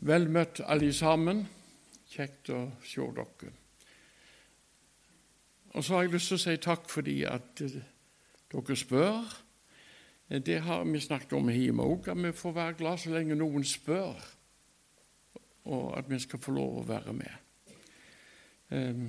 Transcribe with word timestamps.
Vel 0.00 0.30
møtt, 0.32 0.62
alle 0.64 0.92
sammen. 0.96 1.42
Kjekt 2.08 2.48
å 2.56 2.62
se 2.84 3.04
dere. 3.16 3.50
Og 5.76 5.84
så 5.84 5.94
har 5.94 6.06
jeg 6.06 6.14
lyst 6.14 6.32
til 6.32 6.38
å 6.38 6.42
si 6.42 6.54
takk 6.64 6.88
fordi 6.90 7.16
at 7.28 7.60
eh, 7.62 7.76
dere 8.50 8.76
spør. 8.80 9.34
Eh, 10.30 10.40
det 10.40 10.62
har 10.64 10.86
vi 10.88 11.02
snakket 11.04 11.36
om 11.36 11.50
hjemme 11.52 11.84
òg, 11.84 12.08
at 12.08 12.18
vi 12.18 12.32
får 12.32 12.56
være 12.56 12.78
glad 12.80 13.02
så 13.02 13.12
lenge 13.12 13.36
noen 13.38 13.66
spør, 13.66 14.16
og 15.70 15.84
at 15.98 16.08
vi 16.10 16.18
skal 16.24 16.42
få 16.42 16.56
lov 16.56 16.80
å 16.80 16.86
være 16.88 17.14
med. 17.20 17.76
Eh, 18.72 19.04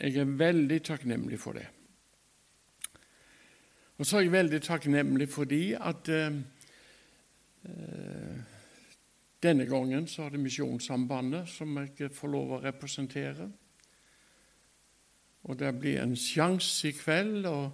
jeg 0.00 0.16
er 0.16 0.36
veldig 0.40 0.80
takknemlig 0.88 1.38
for 1.42 1.60
det. 1.60 1.68
Og 4.00 4.08
så 4.08 4.16
er 4.18 4.24
jeg 4.24 4.32
veldig 4.32 4.62
takknemlig 4.64 5.28
fordi 5.30 5.62
at 5.76 6.08
eh, 6.08 6.40
denne 9.42 9.66
gangen 9.66 10.06
så 10.06 10.26
er 10.26 10.34
det 10.34 10.40
Misjonssambandet 10.40 11.48
som 11.50 11.74
jeg 11.80 12.12
får 12.14 12.30
lov 12.30 12.56
å 12.56 12.62
representere. 12.62 13.48
Og 15.42 15.58
det 15.58 15.72
blir 15.80 15.98
en 16.02 16.14
sjanse 16.16 16.92
i 16.92 16.94
kveld 16.94 17.48
og 17.50 17.72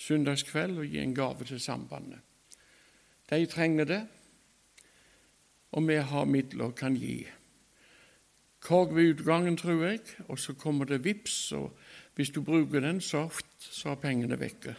søndagskveld 0.00 0.80
å 0.80 0.86
gi 0.88 1.02
en 1.02 1.14
gave 1.16 1.44
til 1.44 1.60
sambandet. 1.60 2.22
De 3.28 3.42
trenger 3.50 3.88
det, 3.90 4.02
og 5.76 5.88
vi 5.88 5.98
har 6.00 6.30
midler 6.30 6.70
og 6.70 6.76
kan 6.78 6.96
gi. 6.96 7.26
Korg 8.62 8.94
ved 8.96 9.16
utgangen, 9.16 9.56
tror 9.60 9.82
jeg, 9.84 10.00
og 10.28 10.38
så 10.40 10.54
kommer 10.56 10.88
det 10.88 11.04
vips, 11.04 11.52
og 11.52 11.74
hvis 12.16 12.32
du 12.32 12.40
bruker 12.40 12.80
den, 12.80 13.00
så, 13.00 13.26
så 13.58 13.92
er 13.92 14.00
pengene 14.00 14.38
vekke. 14.40 14.72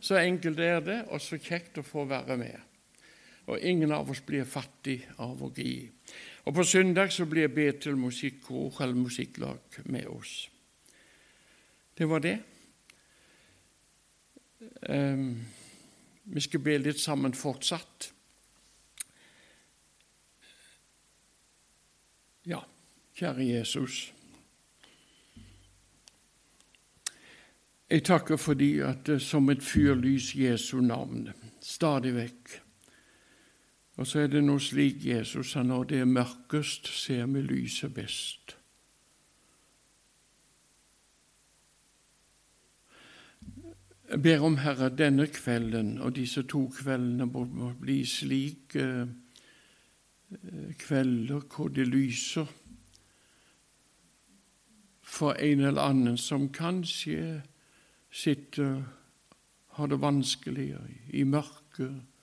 Så 0.00 0.16
enkelt 0.22 0.60
er 0.60 0.80
det, 0.80 1.02
og 1.10 1.20
så 1.20 1.36
kjekt 1.36 1.78
å 1.78 1.84
få 1.84 2.06
være 2.08 2.38
med 2.40 2.73
og 3.46 3.60
ingen 3.60 3.92
av 3.92 4.10
oss 4.10 4.22
blir 4.24 4.46
fattig 4.48 5.00
av 5.20 5.42
å 5.42 5.50
gi. 5.52 5.84
Og 6.44 6.54
På 6.54 6.64
søndag 6.64 7.12
så 7.12 7.26
blir 7.28 7.48
Betel 7.48 7.96
musikkor 7.96 8.82
eller 8.82 8.94
musikklag 8.94 9.80
med 9.84 10.06
oss. 10.06 10.48
Det 11.94 12.08
var 12.08 12.20
det. 12.20 12.38
Um, 14.88 15.44
vi 16.24 16.40
skal 16.40 16.60
be 16.60 16.78
litt 16.78 17.00
sammen 17.00 17.34
fortsatt. 17.36 18.10
Ja, 22.48 22.60
kjære 23.16 23.44
Jesus. 23.44 24.12
Jeg 27.90 28.04
takker 28.04 28.36
fordi 28.40 28.78
at 28.80 29.04
det 29.06 29.20
som 29.22 29.48
et 29.52 29.62
fyrlys 29.62 30.32
Jesu 30.34 30.80
navn 30.80 31.28
stadig 31.62 32.14
vekk 32.16 32.63
og 33.96 34.06
så 34.06 34.24
er 34.24 34.26
det 34.32 34.42
noe 34.42 34.60
slik 34.62 35.04
Jesus 35.06 35.52
sa 35.54 35.62
når 35.62 35.84
det 35.90 36.00
er 36.02 36.10
mørkest, 36.10 36.88
ser 36.90 37.26
vi 37.30 37.42
lyset 37.42 37.94
best. 37.94 38.56
Jeg 44.10 44.22
ber 44.22 44.42
om, 44.46 44.56
Herre, 44.62 44.90
denne 44.94 45.26
kvelden 45.26 45.98
og 45.98 46.16
disse 46.16 46.42
to 46.46 46.66
kveldene 46.74 47.26
må 47.26 47.70
bli 47.80 48.02
slik 48.06 48.76
eh, 48.78 49.06
kvelder 50.78 51.46
hvor 51.50 51.68
det 51.68 51.88
lyser 51.88 52.50
for 55.02 55.38
en 55.38 55.60
eller 55.60 55.82
annen 55.82 56.18
som 56.18 56.48
kanskje 56.52 57.42
sitter 58.10 58.82
har 59.78 59.86
det 59.90 60.00
vanskeligere 60.00 60.90
i 61.10 61.24
mørket 61.24 62.13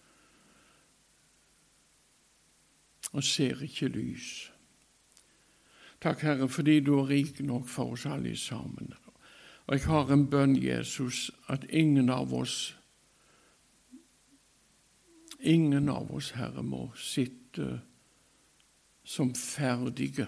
og 3.11 3.23
ser 3.23 3.63
ikke 3.63 3.87
lys. 3.87 4.51
Takk, 6.01 6.21
Herre, 6.21 6.49
fordi 6.49 6.79
du 6.79 6.95
er 6.99 7.09
rik 7.09 7.39
nok 7.39 7.67
for 7.69 7.93
oss 7.93 8.05
alle 8.05 8.35
sammen. 8.37 8.93
Og 9.67 9.77
jeg 9.77 9.85
har 9.85 10.11
en 10.11 10.27
bønn, 10.29 10.55
Jesus, 10.63 11.31
at 11.47 11.65
ingen 11.69 12.09
av 12.09 12.33
oss 12.33 12.75
Ingen 15.41 15.89
av 15.89 16.11
oss, 16.13 16.27
Herre, 16.37 16.61
må 16.61 16.91
sitte 16.93 17.79
som 19.03 19.31
ferdige, 19.33 20.27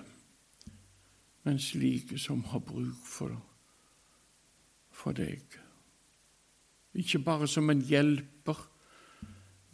men 1.46 1.60
slike 1.62 2.18
som 2.18 2.42
har 2.50 2.64
bruk 2.66 2.98
for, 3.06 3.36
for 4.90 5.14
deg. 5.14 5.60
Ikke 6.98 7.22
bare 7.22 7.46
som 7.48 7.70
en 7.70 7.86
hjelper, 7.86 8.58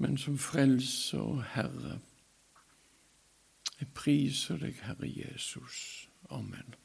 men 0.04 0.20
som 0.20 0.36
frelser 0.36 1.24
og 1.24 1.44
Herre. 1.54 2.02
Jeg 3.80 3.88
priser 3.96 4.60
deg, 4.60 4.76
Herre 4.84 5.08
Jesus. 5.08 6.10
Amen. 6.30 6.76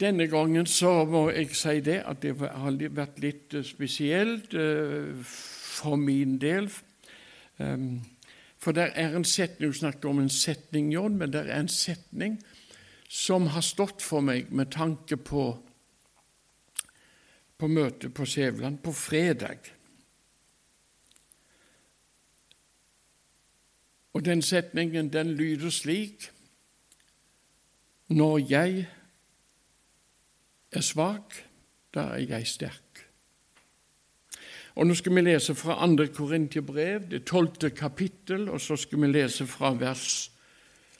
Denne 0.00 0.26
gangen 0.26 0.66
så 0.66 1.04
må 1.06 1.28
jeg 1.30 1.52
si 1.54 1.78
det 1.84 2.00
at 2.08 2.22
det 2.24 2.34
har 2.40 2.78
vært 2.96 3.20
litt 3.22 3.54
eh, 3.54 3.66
spesielt 3.66 4.54
eh, 4.58 5.12
for 5.22 6.00
min 6.00 6.38
del. 6.42 6.70
Ehm, 7.62 8.00
for 8.58 8.72
det 8.72 8.88
er 8.96 9.14
en 9.14 9.26
setning 9.28 9.70
Du 9.70 9.76
snakket 9.76 10.08
om 10.08 10.18
en 10.18 10.32
setning, 10.32 10.90
John, 10.92 11.18
men 11.18 11.32
det 11.32 11.44
er 11.44 11.60
en 11.60 11.68
setning 11.68 12.40
som 13.08 13.46
har 13.52 13.62
stått 13.62 14.02
for 14.02 14.24
meg 14.24 14.50
med 14.50 14.72
tanke 14.72 15.16
på, 15.16 15.44
på 17.58 17.68
møtet 17.68 18.14
på 18.14 18.26
Sævland 18.26 18.80
på 18.82 18.92
fredag. 18.92 19.70
Og 24.14 24.24
den 24.24 24.42
setningen 24.42 25.12
den 25.12 25.34
lyder 25.34 25.70
slik 25.70 26.30
Når 28.08 28.38
jeg 28.38 28.86
er 30.72 30.80
svak, 30.80 31.34
da 31.94 32.00
er 32.00 32.26
jeg 32.28 32.46
sterk. 32.46 33.06
Og 34.74 34.86
Nå 34.86 34.94
skal 34.94 35.14
vi 35.14 35.22
lese 35.22 35.54
fra 35.54 35.86
2. 35.86 36.06
Korintiebrev, 36.14 37.10
det 37.10 37.24
tolvte 37.24 37.70
kapittel, 37.70 38.48
og 38.48 38.60
så 38.60 38.76
skal 38.76 39.00
vi 39.00 39.06
lese 39.06 39.46
fra 39.46 39.70
vers 39.78 40.30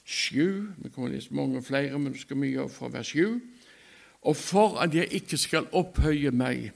7. 0.04 0.74
Vi 0.78 0.90
kommer 0.94 1.08
til 1.08 1.16
å 1.16 1.16
lese 1.16 1.34
mange 1.34 1.62
flere, 1.62 1.98
men 1.98 2.12
nå 2.12 2.18
skal 2.18 2.38
vi 2.40 2.52
gjøre 2.54 2.70
fra 2.70 2.88
vers 2.94 3.10
7. 3.10 3.40
Og 4.22 4.36
for 4.36 4.78
at 4.78 4.94
jeg 4.94 5.10
ikke 5.10 5.38
skal 5.38 5.66
opphøye 5.72 6.30
meg 6.30 6.70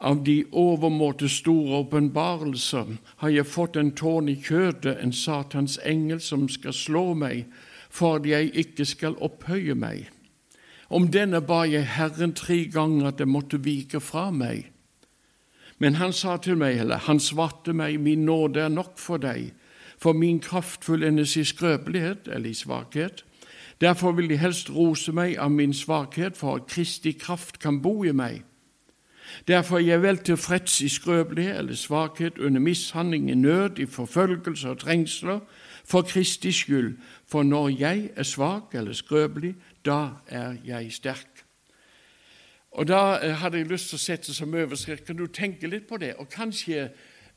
av 0.00 0.22
de 0.24 0.44
overmåte 0.52 1.28
store 1.28 1.82
åpenbarelser 1.84 2.96
har 3.20 3.32
jeg 3.34 3.46
fått 3.46 3.76
en 3.76 3.92
tårn 3.92 4.30
i 4.32 4.36
kjødet, 4.40 4.96
en 4.96 5.12
Satans 5.12 5.76
engel 5.84 6.22
som 6.24 6.48
skal 6.48 6.72
slå 6.72 7.12
meg, 7.14 7.44
for 7.90 8.16
at 8.16 8.26
jeg 8.26 8.52
ikke 8.64 8.86
skal 8.88 9.18
opphøye 9.20 9.76
meg. 9.76 10.08
Om 10.90 11.10
denne 11.12 11.42
ba 11.44 11.62
jeg 11.68 11.86
Herren 11.98 12.32
tre 12.34 12.64
ganger 12.72 13.10
at 13.10 13.20
det 13.20 13.28
måtte 13.28 13.60
vike 13.62 14.00
fra 14.00 14.30
meg. 14.30 14.70
Men 15.78 16.00
han 16.00 16.12
sa 16.12 16.36
til 16.36 16.56
meg, 16.60 16.80
eller 16.80 17.04
han 17.06 17.20
svarte 17.20 17.72
meg, 17.76 18.00
min 18.00 18.24
nåde 18.24 18.64
er 18.64 18.72
nok 18.72 18.98
for 18.98 19.20
deg, 19.20 19.52
for 20.00 20.16
min 20.16 20.40
kraft 20.40 20.84
fullendes 20.84 21.36
i 21.36 21.44
skrøpelighet 21.44 22.28
eller 22.28 22.50
i 22.50 22.56
svakhet. 22.56 23.24
Derfor 23.80 24.12
vil 24.12 24.28
de 24.28 24.36
helst 24.40 24.70
rose 24.72 25.12
meg 25.12 25.36
av 25.40 25.52
min 25.52 25.72
svakhet, 25.76 26.36
for 26.36 26.56
at 26.56 26.68
Kristi 26.68 27.12
kraft 27.12 27.60
kan 27.60 27.80
bo 27.84 28.02
i 28.04 28.12
meg. 28.12 28.42
Derfor 29.48 29.76
er 29.76 29.80
jeg 29.80 30.02
vel 30.02 30.18
tilfreds 30.18 30.80
i 30.80 30.88
skrøpelighet 30.88 31.58
eller 31.58 31.74
svakhet, 31.74 32.38
under 32.38 32.60
mishandling, 32.60 33.30
i 33.30 33.34
nød, 33.34 33.78
i 33.78 33.86
forfølgelse 33.86 34.68
og 34.68 34.78
trengsler, 34.78 35.40
for 35.84 36.02
Kristi 36.02 36.52
skyld. 36.52 36.96
For 37.26 37.42
når 37.42 37.68
jeg 37.68 38.10
er 38.16 38.22
svak 38.22 38.74
eller 38.74 38.92
skrøpelig, 38.92 39.54
da 39.84 40.08
er 40.26 40.56
jeg 40.64 40.92
sterk. 40.92 41.44
Og 42.70 42.88
Da 42.88 43.18
eh, 43.22 43.34
hadde 43.34 43.58
jeg 43.58 43.66
lyst 43.66 43.88
til 43.90 43.98
å 43.98 44.02
sette 44.02 44.34
som 44.34 44.54
overskrift 44.54 45.06
Kan 45.06 45.18
du 45.18 45.26
tenke 45.26 45.66
litt 45.66 45.88
på 45.88 45.98
det? 45.98 46.14
Og 46.22 46.28
kanskje, 46.30 46.90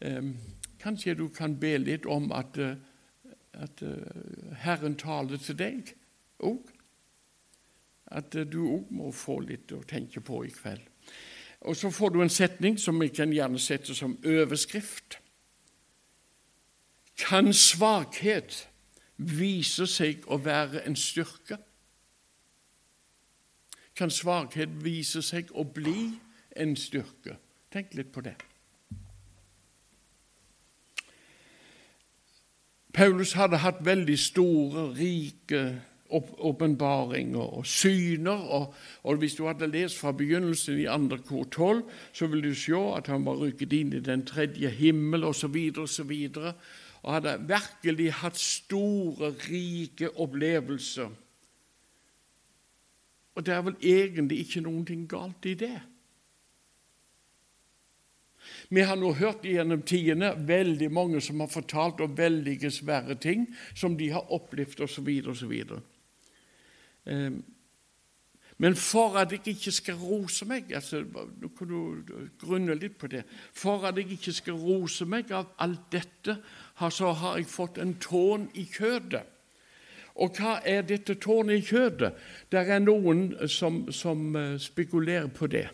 um, 0.05 0.35
kanskje 0.79 1.15
du 1.17 1.27
kan 1.33 1.57
be 1.59 1.77
litt 1.77 2.05
om 2.05 2.31
at, 2.31 2.57
uh, 2.57 2.75
at 3.53 3.81
uh, 3.81 4.53
Herren 4.61 4.95
taler 4.95 5.41
til 5.41 5.57
deg 5.57 5.95
òg. 6.39 6.69
At 8.13 8.35
du 8.51 8.61
òg 8.67 8.91
må 8.93 9.11
få 9.11 9.39
litt 9.39 9.71
å 9.73 9.81
tenke 9.89 10.21
på 10.21 10.43
i 10.45 10.53
kveld. 10.53 10.92
Og 11.63 11.75
så 11.75 11.89
får 11.89 12.09
du 12.09 12.21
en 12.21 12.29
setning 12.29 12.79
som 12.79 12.99
vi 12.99 13.07
kan 13.07 13.31
gjerne 13.31 13.59
sette 13.59 13.95
som 13.95 14.17
overskrift. 14.25 15.19
Kan 17.17 17.53
svakhet 17.53 18.67
vise 19.17 19.87
seg 19.87 20.25
å 20.27 20.37
være 20.43 20.83
en 20.87 20.97
styrke? 20.99 21.57
Kan 23.95 24.11
svakhet 24.11 24.73
vise 24.83 25.21
seg 25.21 25.53
å 25.53 25.63
bli 25.63 26.09
en 26.57 26.75
styrke? 26.75 27.37
Tenk 27.71 27.93
litt 27.95 28.11
på 28.11 28.25
det. 28.25 28.35
Paulus 32.93 33.33
hadde 33.33 33.57
hatt 33.57 33.79
veldig 33.85 34.19
store, 34.19 34.89
rike 34.97 35.63
åpenbaringer 36.13 37.39
og 37.57 37.65
syner. 37.65 38.45
Og, 38.57 38.73
og, 39.03 39.17
Hvis 39.17 39.35
du 39.35 39.45
hadde 39.47 39.67
lest 39.67 39.99
fra 39.99 40.11
begynnelsen 40.11 40.79
i 40.79 40.85
andre 40.85 41.17
kor 41.17 41.43
12, 41.43 41.83
så 42.13 42.27
vil 42.27 42.43
du 42.43 42.53
se 42.55 42.77
at 42.97 43.07
han 43.07 43.25
var 43.25 43.41
rykket 43.41 43.73
inn 43.73 43.93
i 43.93 44.03
den 44.03 44.25
tredje 44.25 44.69
himmel 44.69 45.23
osv. 45.23 45.55
Videre, 46.07 46.53
og, 47.03 47.13
hadde 47.13 47.39
virkelig 47.47 48.11
hatt 48.13 48.39
store, 48.39 49.33
rike 49.49 50.09
opplevelser. 50.19 51.09
Og 53.35 53.45
det 53.45 53.53
er 53.53 53.65
vel 53.65 53.75
egentlig 53.81 54.43
ikke 54.45 54.61
noe 54.61 55.01
galt 55.09 55.45
i 55.49 55.57
det. 55.57 55.79
Vi 58.69 58.81
har 58.81 58.97
nå 58.99 59.13
hørt 59.17 59.45
gjennom 59.47 59.83
tidene 59.87 60.33
veldig 60.47 60.89
mange 60.93 61.21
som 61.23 61.41
har 61.43 61.51
fortalt 61.51 62.01
om 62.03 62.15
veldige 62.17 62.71
svære 62.73 63.15
ting 63.21 63.47
som 63.75 63.97
de 63.97 64.09
har 64.13 64.31
opplevd, 64.33 64.83
osv. 64.85 65.09
osv. 65.29 65.53
Men 68.57 68.75
for 68.75 69.17
at 69.17 69.31
jeg 69.31 69.41
ikke 69.55 69.71
skal 69.75 69.95
rose 69.99 70.45
meg 70.47 70.69
altså, 70.75 71.01
Nå 71.41 71.49
kan 71.57 71.67
du 71.67 72.03
grunne 72.39 72.75
litt 72.79 72.95
på 73.01 73.09
det. 73.11 73.23
For 73.53 73.83
at 73.87 73.97
jeg 73.97 74.13
ikke 74.15 74.33
skal 74.33 74.59
rose 74.59 75.05
meg 75.09 75.31
av 75.35 75.49
alt 75.63 75.89
dette, 75.91 76.37
så 76.79 77.11
har 77.11 77.37
jeg 77.37 77.49
fått 77.49 77.79
en 77.81 77.95
tårn 77.99 78.47
i 78.53 78.67
kjødet. 78.69 79.23
Og 80.21 80.37
hva 80.37 80.59
er 80.69 80.85
dette 80.85 81.15
tårnet 81.17 81.57
i 81.57 81.65
kjødet? 81.65 82.13
Det 82.51 82.61
er 82.61 82.83
noen 82.83 83.31
som, 83.49 83.87
som 83.91 84.35
eh, 84.37 84.59
spekulerer 84.61 85.27
på 85.33 85.47
det. 85.49 85.67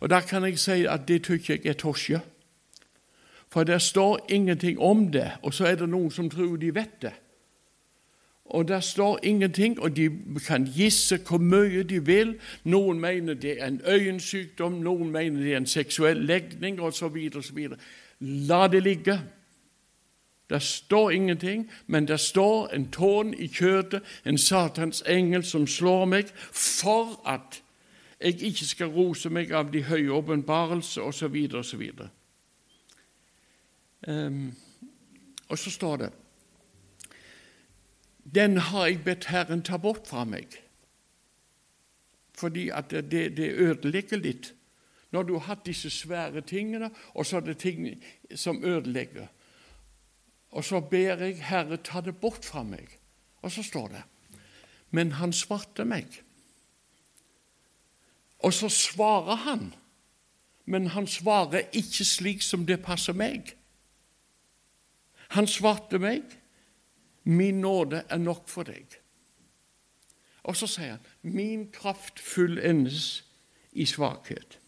Og 0.00 0.08
Da 0.10 0.20
kan 0.24 0.44
jeg 0.48 0.58
si 0.58 0.86
at 0.88 1.04
det 1.08 1.20
syns 1.26 1.50
jeg 1.50 1.66
er 1.66 1.76
tosje. 1.76 2.20
For 3.48 3.64
det 3.64 3.82
står 3.82 4.26
ingenting 4.28 4.80
om 4.80 5.10
det, 5.12 5.30
og 5.42 5.54
så 5.54 5.66
er 5.66 5.76
det 5.76 5.88
noen 5.88 6.10
som 6.10 6.30
tror 6.30 6.56
de 6.56 6.74
vet 6.74 7.02
det. 7.02 7.12
Og 8.48 8.68
der 8.68 8.80
står 8.80 9.18
ingenting, 9.22 9.80
og 9.80 9.96
de 9.96 10.10
kan 10.46 10.64
gisse 10.64 11.18
hvor 11.28 11.38
mye 11.38 11.82
de 11.82 12.04
vil. 12.06 12.38
Noen 12.64 13.00
mener 13.00 13.34
det 13.34 13.62
er 13.62 13.66
en 13.66 13.80
øyensykdom, 13.86 14.72
noen 14.72 15.10
mener 15.10 15.42
det 15.42 15.52
er 15.52 15.56
en 15.56 15.66
seksuell 15.66 16.24
legning 16.24 16.80
osv. 16.80 17.18
La 18.20 18.68
det 18.68 18.82
ligge. 18.82 19.20
Der 20.50 20.58
står 20.58 21.10
ingenting, 21.10 21.70
men 21.86 22.08
der 22.08 22.16
står 22.16 22.68
en 22.68 22.90
tårn 22.90 23.34
i 23.34 23.46
kjøttet, 23.46 24.02
en 24.24 24.38
Satans 24.38 25.02
engel 25.06 25.44
som 25.44 25.66
slår 25.66 26.04
meg, 26.04 26.30
for 26.52 27.20
at 27.28 27.62
jeg 28.20 28.42
ikke 28.42 28.64
skal 28.64 28.86
rose 28.86 29.30
meg 29.30 29.52
av 29.52 29.68
de 29.72 29.82
høye 29.82 30.12
åpenbarelser 30.12 31.02
osv. 31.02 31.36
osv. 31.54 31.82
Um, 34.08 34.54
og 35.48 35.58
så 35.58 35.70
står 35.70 35.96
det 35.96 36.10
den 38.34 38.56
har 38.56 38.86
jeg 38.86 39.04
bedt 39.04 39.28
Herren 39.32 39.62
ta 39.62 39.76
bort 39.76 40.06
fra 40.06 40.24
meg. 40.24 40.52
Fordi 42.36 42.68
at 42.68 42.90
det, 42.90 43.36
det 43.36 43.50
ødelegger 43.52 44.20
litt. 44.20 44.54
Når 45.10 45.22
du 45.22 45.32
har 45.38 45.46
hatt 45.46 45.66
disse 45.66 45.90
svære 45.90 46.40
tingene, 46.44 46.90
og 47.14 47.26
så 47.26 47.36
er 47.36 47.46
det 47.46 47.58
ting 47.58 47.86
som 48.36 48.64
ødelegger. 48.64 49.26
Og 50.50 50.64
så 50.64 50.80
ber 50.80 51.24
jeg 51.24 51.42
Herre 51.48 51.76
ta 51.76 52.00
det 52.00 52.16
bort 52.20 52.44
fra 52.44 52.62
meg. 52.62 52.98
Og 53.42 53.52
så 53.52 53.62
står 53.62 53.88
det 53.88 54.02
Men 54.90 55.12
han 55.12 55.32
svarte 55.32 55.84
meg. 55.84 56.22
Og 58.38 58.54
så 58.54 58.68
svarer 58.68 59.34
han, 59.34 59.74
men 60.64 60.86
han 60.86 61.06
svarer 61.06 61.68
ikke 61.72 62.04
slik 62.04 62.42
som 62.42 62.66
det 62.66 62.82
passer 62.82 63.12
meg. 63.12 63.56
Han 65.28 65.46
svarte 65.46 65.98
meg 65.98 66.22
Min 67.28 67.60
nåde 67.60 68.02
er 68.08 68.18
nok 68.18 68.48
for 68.48 68.64
deg. 68.64 68.96
Og 70.48 70.56
så 70.56 70.66
sier 70.70 70.96
han, 70.96 71.08
min 71.22 71.66
kraft 71.72 72.20
fullendes 72.20 73.24
i 73.72 73.84
svakhet. 73.86 74.58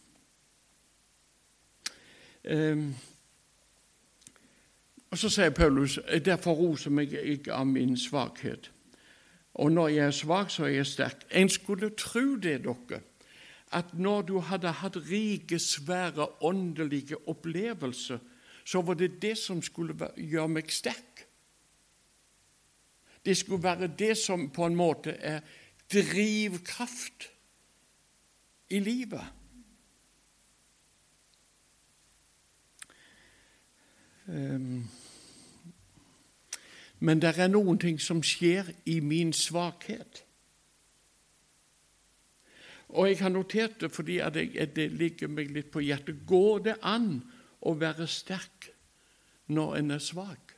Um, 2.45 2.93
og 5.11 5.17
Så 5.17 5.29
sier 5.29 5.49
Paulus 5.49 5.99
derfor 6.25 6.53
roser 6.55 6.93
meg 6.93 7.13
ikke 7.13 7.53
av 7.53 7.67
min 7.67 7.97
svakhet. 7.97 8.71
Og 9.53 9.71
når 9.71 9.87
jeg 9.87 10.05
er 10.05 10.11
svak, 10.15 10.51
så 10.51 10.63
er 10.63 10.75
jeg 10.77 10.87
sterk. 10.87 11.25
En 11.31 11.49
skulle 11.49 11.89
tro 11.97 12.35
det, 12.35 12.61
dere, 12.63 13.01
at 13.71 13.93
når 13.93 14.21
du 14.21 14.39
hadde 14.39 14.71
hatt 14.71 14.97
rike, 15.09 15.59
svære 15.59 16.27
åndelige 16.43 17.27
opplevelser, 17.27 18.19
så 18.65 18.81
var 18.81 18.93
det 18.93 19.21
det 19.21 19.37
som 19.37 19.61
skulle 19.61 19.95
gjøre 20.15 20.47
meg 20.47 20.71
sterk. 20.71 21.25
Det 23.25 23.37
skulle 23.37 23.63
være 23.63 23.87
det 23.87 24.17
som 24.17 24.49
på 24.49 24.65
en 24.65 24.75
måte 24.75 25.11
er 25.11 25.41
drivkraft 25.93 27.29
i 28.69 28.79
livet. 28.79 29.25
Ehm, 34.27 34.87
men 36.99 37.21
det 37.21 37.33
er 37.37 37.49
noen 37.49 37.79
ting 37.81 37.99
som 38.01 38.21
skjer 38.23 38.71
i 38.85 38.99
min 38.99 39.33
svakhet. 39.33 40.23
Og 42.91 43.07
jeg 43.07 43.19
har 43.21 43.31
notert 43.31 43.79
det 43.81 43.91
fordi 43.91 44.19
det 44.75 44.87
ligger 44.91 45.31
meg 45.31 45.51
litt 45.51 45.71
på 45.71 45.83
hjertet. 45.83 46.25
Går 46.27 46.65
det 46.67 46.77
an 46.83 47.21
å 47.61 47.73
være 47.79 48.07
sterk 48.07 48.71
når 49.47 49.77
en 49.79 49.91
er 49.95 50.03
svak? 50.03 50.55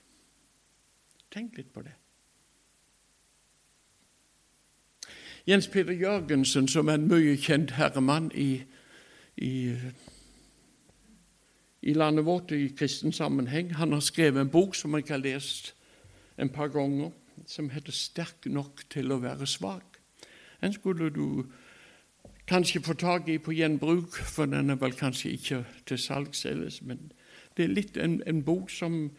Tenk 1.34 1.58
litt 1.58 1.74
på 1.74 1.82
det. 1.86 1.94
Jens 5.48 5.68
Peter 5.68 5.94
Jørgensen, 5.94 6.68
som 6.68 6.88
er 6.88 6.94
en 6.94 7.10
mye 7.12 7.36
kjent 7.36 7.74
herremann 7.76 8.30
i, 8.32 8.62
i, 9.38 9.74
i 11.82 11.94
landet 11.94 12.24
vårt 12.26 12.54
i 12.56 12.70
kristen 12.78 13.12
sammenheng, 13.12 13.74
han 13.76 13.92
har 13.92 14.00
skrevet 14.00 14.40
en 14.42 14.52
bok 14.54 14.76
som 14.76 14.96
jeg 14.96 15.10
har 15.10 15.20
lest 15.20 15.74
en 16.40 16.50
par 16.50 16.72
ganger, 16.72 17.12
som 17.48 17.70
heter 17.70 17.92
'Sterk 17.92 18.46
nok 18.46 18.86
til 18.90 19.12
å 19.12 19.20
være 19.20 19.48
svak'. 19.48 20.00
Den 20.62 20.74
skulle 20.74 21.10
du 21.10 21.46
kanskje 22.48 22.82
få 22.82 22.94
tak 22.94 23.28
i 23.28 23.38
på 23.38 23.52
gjenbruk, 23.52 24.16
for 24.16 24.46
den 24.46 24.70
er 24.70 24.76
vel 24.76 24.94
kanskje 24.94 25.30
ikke 25.30 25.66
til 25.86 25.98
salgs 25.98 26.46
ellers, 26.46 26.82
men 26.82 27.12
det 27.58 27.66
er 27.66 27.76
litt 27.76 27.98
en, 27.98 28.24
en 28.28 28.44
bok 28.44 28.70
som 28.70 29.12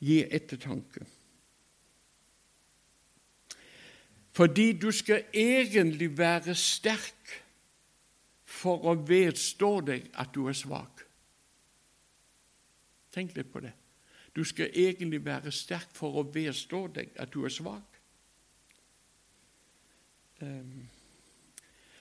gir 0.00 0.28
ettertanke. 0.30 1.06
Fordi 4.32 4.72
du 4.72 4.90
skal 4.92 5.24
egentlig 5.32 6.18
være 6.18 6.54
sterk 6.54 7.42
for 8.44 8.86
å 8.88 8.94
vedstå 8.96 9.72
deg 9.84 10.08
at 10.14 10.32
du 10.34 10.46
er 10.48 10.56
svak. 10.56 11.02
Tenk 13.12 13.36
litt 13.36 13.52
på 13.52 13.60
det. 13.60 13.72
Du 14.32 14.44
skal 14.48 14.72
egentlig 14.72 15.20
være 15.24 15.52
sterk 15.52 15.90
for 15.92 16.16
å 16.16 16.24
vedstå 16.32 16.86
deg 16.96 17.12
at 17.20 17.32
du 17.32 17.42
er 17.44 17.52
svak. 17.52 17.98
Ehm, 20.40 20.88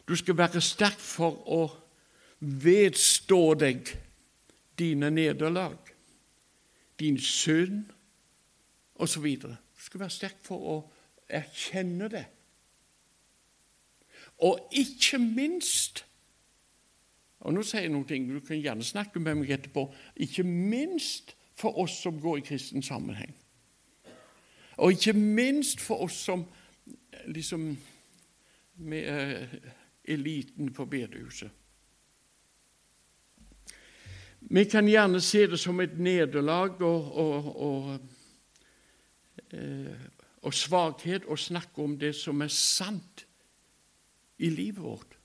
du 0.08 0.16
skal 0.16 0.38
være 0.38 0.62
sterk 0.64 1.00
for 1.00 1.44
å 1.52 1.66
vedstå 2.40 3.42
deg 3.60 3.92
dine 4.80 5.12
nederlag, 5.12 5.78
din 7.00 7.20
synd 7.20 7.92
osv. 8.96 9.28
Du 9.44 9.84
skal 9.84 10.06
være 10.06 10.16
sterk 10.16 10.40
for 10.48 10.72
å 10.72 10.80
erkjenner 11.32 12.12
det. 12.12 12.26
Og 14.42 14.72
ikke 14.72 15.20
minst 15.22 16.06
og 17.42 17.54
Nå 17.56 17.64
sier 17.66 17.88
jeg 17.88 17.92
noen 17.94 18.06
ting, 18.06 18.28
du 18.30 18.38
kan 18.46 18.60
gjerne 18.62 18.86
snakke 18.86 19.20
med 19.20 19.40
meg 19.40 19.50
etterpå. 19.56 19.88
Ikke 20.22 20.44
minst 20.46 21.34
for 21.58 21.80
oss 21.82 21.96
som 22.04 22.20
går 22.22 22.38
i 22.38 22.44
kristen 22.52 22.86
sammenheng. 22.86 23.34
Og 24.78 24.94
ikke 24.94 25.14
minst 25.18 25.82
for 25.82 26.06
oss 26.06 26.20
som 26.22 26.46
liksom 27.26 27.66
med 28.82 29.10
uh, 29.10 29.58
eliten 30.06 30.70
på 30.74 30.86
bedehuset. 30.86 31.50
Vi 34.42 34.64
kan 34.66 34.88
gjerne 34.90 35.22
se 35.22 35.46
det 35.48 35.60
som 35.60 35.80
et 35.82 36.00
nederlag 36.00 36.82
og, 36.82 37.12
og, 37.18 37.62
og 37.62 38.00
uh, 39.54 40.08
og 40.42 40.54
svakhet 40.54 41.26
og 41.26 41.40
snakke 41.40 41.84
om 41.84 41.98
det 42.00 42.16
som 42.18 42.42
er 42.42 42.50
sant 42.54 43.26
i 44.42 44.50
livet 44.50 44.82
vårt. 44.84 45.18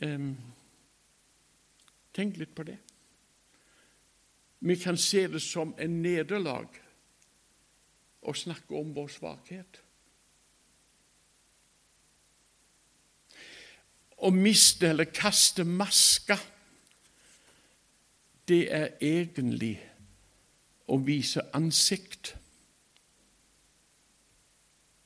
Um, 0.00 0.36
tenk 2.16 2.38
litt 2.40 2.54
på 2.56 2.64
det. 2.64 2.78
Vi 4.60 4.76
kan 4.76 4.96
se 4.96 5.26
det 5.28 5.42
som 5.42 5.74
en 5.80 6.00
nederlag 6.02 6.68
å 8.20 8.34
snakke 8.36 8.76
om 8.76 8.94
vår 8.94 9.12
svakhet. 9.12 9.80
Å 14.20 14.30
miste 14.36 14.90
eller 14.92 15.08
kaste 15.08 15.64
maska, 15.64 16.36
det 18.48 18.66
er 18.68 18.92
egentlig 19.00 19.78
å 20.90 20.98
vise 21.06 21.44
ansikt. 21.54 22.34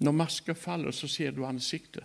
Når 0.04 0.16
maska 0.16 0.56
faller, 0.58 0.90
så 0.90 1.08
ser 1.08 1.36
du 1.36 1.44
ansiktet. 1.46 2.04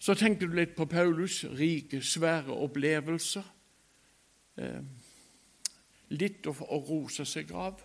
Så 0.00 0.14
tenker 0.16 0.48
du 0.48 0.56
litt 0.56 0.72
på 0.76 0.86
Paulus' 0.88 1.44
rike, 1.58 2.00
svære 2.02 2.56
opplevelser. 2.56 3.44
eh, 4.56 4.82
litt 6.10 6.46
å, 6.46 6.52
å 6.52 6.78
rose 6.88 7.24
seg 7.24 7.52
av, 7.52 7.80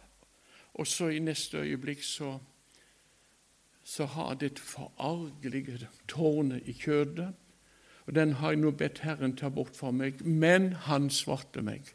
og 0.75 0.87
så 0.87 1.09
i 1.13 1.21
neste 1.23 1.61
øyeblikk 1.61 2.03
så, 2.03 2.33
så 3.83 4.07
har 4.15 4.35
det 4.35 4.51
et 4.51 4.59
forargelige 4.59 5.87
tårnet 6.11 6.67
i 6.67 6.73
kjødet, 6.73 7.29
og 8.05 8.15
den 8.15 8.33
har 8.39 8.53
jeg 8.53 8.61
nå 8.61 8.71
bedt 8.71 9.03
Herren 9.05 9.37
ta 9.37 9.49
bort 9.49 9.77
for 9.77 9.95
meg, 9.95 10.21
men 10.25 10.73
han 10.89 11.09
svarte 11.09 11.63
meg. 11.65 11.93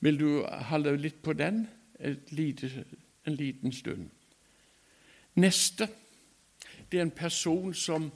Vil 0.00 0.18
du 0.18 0.28
holde 0.42 0.96
litt 0.96 1.22
på 1.22 1.32
den 1.32 1.66
lite, 2.30 2.70
en 3.26 3.34
liten 3.34 3.72
stund? 3.72 4.08
Neste 5.34 5.88
det 6.92 6.98
er 6.98 7.02
en 7.02 7.10
person 7.10 7.74
som 7.74 8.10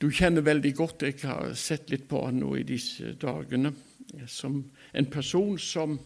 du 0.00 0.10
kjenner 0.10 0.42
veldig 0.42 0.74
godt. 0.74 1.02
Jeg 1.02 1.14
har 1.22 1.52
sett 1.54 1.90
litt 1.90 2.08
på 2.10 2.24
han 2.26 2.40
nå 2.42 2.56
i 2.58 2.64
disse 2.66 3.12
dagene. 3.22 3.70
Som 4.26 4.64
en 4.92 5.06
person 5.06 5.58
som, 5.58 5.98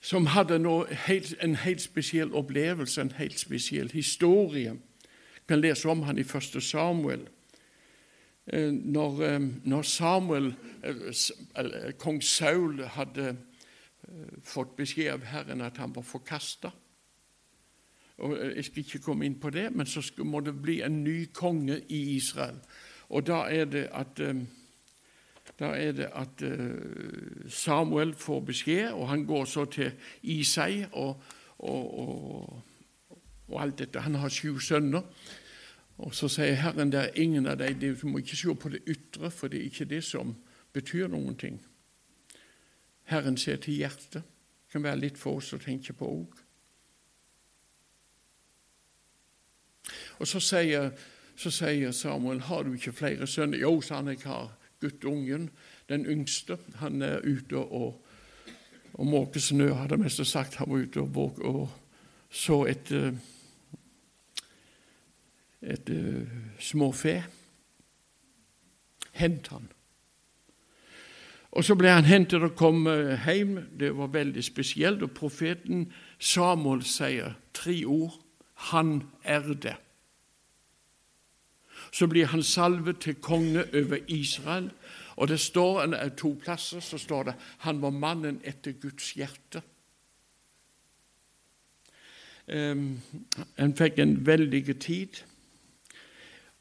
som 0.00 0.26
hadde 0.26 0.58
helt, 1.06 1.34
en 1.40 1.54
helt 1.54 1.82
spesiell 1.82 2.34
opplevelse, 2.34 3.00
en 3.00 3.14
helt 3.18 3.38
spesiell 3.38 3.92
historie. 3.92 4.74
Du 4.74 5.46
kan 5.48 5.60
lese 5.60 5.88
om 5.88 6.02
han 6.02 6.18
i 6.18 6.26
1. 6.26 6.62
Samuel. 6.62 7.28
Eh, 8.46 8.70
når, 8.72 9.22
eh, 9.22 9.40
når 9.64 9.82
Samuel, 9.82 10.54
eller 11.56 11.92
kong 11.98 12.22
Saul 12.22 12.82
hadde 12.84 13.36
fått 14.44 14.74
beskjed 14.76 15.14
av 15.14 15.22
Herren 15.24 15.62
at 15.64 15.78
han 15.80 15.94
var 15.94 16.04
forkasta 16.04 16.68
Jeg 18.18 18.64
skal 18.64 18.82
ikke 18.82 18.98
komme 19.02 19.24
inn 19.26 19.38
på 19.40 19.50
det, 19.50 19.70
men 19.72 19.86
så 19.86 20.02
må 20.22 20.40
det 20.44 20.52
bli 20.62 20.82
en 20.84 21.00
ny 21.04 21.24
konge 21.34 21.80
i 21.88 22.16
Israel. 22.16 22.60
Og 23.08 23.26
da 23.26 23.40
er 23.50 23.64
det 23.64 23.88
at, 23.90 24.20
er 25.58 25.92
det 25.92 26.06
at 26.12 26.44
Samuel 27.50 28.14
får 28.14 28.40
beskjed, 28.40 28.92
og 28.92 29.08
han 29.08 29.26
går 29.26 29.44
så 29.44 29.64
til 29.64 29.90
Isai 30.22 30.84
og, 30.92 31.16
og, 31.58 31.98
og, 31.98 32.62
og 33.48 33.62
alt 33.62 33.78
dette. 33.78 34.00
Han 34.00 34.14
har 34.14 34.28
sju 34.28 34.60
sønner. 34.60 35.02
Og 35.98 36.14
Så 36.14 36.28
sier 36.28 36.54
Herren 36.58 36.90
det 36.92 37.00
er 37.00 37.20
ingen 37.22 37.46
av 37.46 37.58
dem 37.58 37.78
Du 37.78 38.06
må 38.06 38.18
ikke 38.18 38.36
se 38.36 38.54
på 38.54 38.68
det 38.68 38.82
ytre, 38.86 39.30
for 39.30 39.48
det 39.48 39.60
er 39.60 39.64
ikke 39.64 39.84
det 39.84 40.04
som 40.04 40.34
betyr 40.72 41.08
noen 41.08 41.36
ting. 41.36 41.60
Herren 43.04 43.36
ser 43.36 43.56
til 43.56 43.74
hjertet. 43.74 44.22
Det 44.22 44.72
kan 44.72 44.82
være 44.82 44.98
litt 44.98 45.18
for 45.18 45.38
oss 45.38 45.52
å 45.54 45.58
tenke 45.58 45.92
på 45.92 46.08
òg. 46.08 46.40
Og 50.18 50.26
så 50.26 50.40
sier, 50.40 50.90
så 51.36 51.50
sier, 51.50 51.92
Samuel, 51.92 52.40
har 52.40 52.64
du 52.64 52.74
ikke 52.74 52.92
flere 52.92 53.26
sønner? 53.26 53.58
Jo, 53.58 53.80
sa 53.80 54.00
han, 54.00 54.08
jeg 54.08 54.24
har 54.24 54.50
guttungen, 54.80 55.50
den 55.88 56.06
yngste. 56.06 56.58
Han 56.80 57.02
er 57.02 57.22
ute 57.22 57.58
og, 57.58 58.00
og 58.94 59.06
måker 59.06 59.40
snø, 59.40 59.72
hadde 59.74 59.98
mest 60.00 60.26
sagt. 60.26 60.54
Han 60.54 60.70
var 60.70 60.86
ute 60.86 61.00
og, 61.00 61.38
og 61.44 61.68
så 62.30 62.64
et, 62.66 62.90
eh, 62.90 63.14
et, 65.64 65.90
uh, 65.90 66.28
småfe. 66.58 67.24
Hent 69.12 69.48
han. 69.48 69.68
Og 71.54 71.64
Så 71.64 71.74
ble 71.78 71.88
han 71.88 72.04
hentet 72.04 72.42
og 72.42 72.56
kom 72.58 72.88
hjem. 73.26 73.58
Det 73.78 73.92
var 73.96 74.10
veldig 74.10 74.44
spesielt. 74.44 75.02
Og 75.02 75.10
profeten 75.14 75.92
Samuel 76.18 76.82
sier 76.82 77.36
tre 77.54 77.84
ord. 77.86 78.18
Han 78.72 79.02
er 79.22 79.54
det. 79.54 79.76
Så 81.92 82.06
blir 82.06 82.26
han 82.26 82.42
salvet 82.42 82.98
til 83.00 83.14
konge 83.14 83.64
over 83.74 83.98
Israel. 84.08 84.70
Og 85.16 85.28
det 85.28 85.40
står 85.40 86.08
to 86.16 86.34
plasser 86.42 86.80
så 86.80 86.98
står 86.98 87.22
det 87.22 87.34
han 87.58 87.82
var 87.82 87.90
mannen 87.90 88.40
etter 88.44 88.72
Guds 88.72 89.12
hjerte. 89.14 89.62
Um, 92.46 93.00
han 93.56 93.76
fikk 93.76 93.98
en 93.98 94.26
veldig 94.26 94.80
tid 94.80 95.22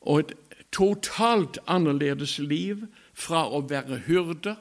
og 0.03 0.19
et 0.19 0.33
totalt 0.73 1.59
annerledes 1.69 2.37
liv 2.39 2.87
fra 3.13 3.45
å 3.47 3.61
være 3.69 4.03
hyrde 4.07 4.55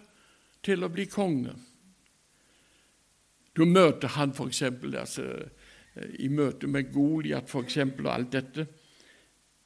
til 0.63 0.85
å 0.85 0.91
bli 0.93 1.07
konge. 1.11 1.55
Du 3.57 3.65
møter 3.69 4.15
han 4.17 4.33
f.eks. 4.33 4.63
Altså, 4.63 5.27
i 6.19 6.29
møte 6.33 6.69
med 6.71 6.93
Goliat 6.93 7.51
f.eks. 7.51 7.79
og 7.99 8.09
alt 8.13 8.33
dette. 8.33 8.67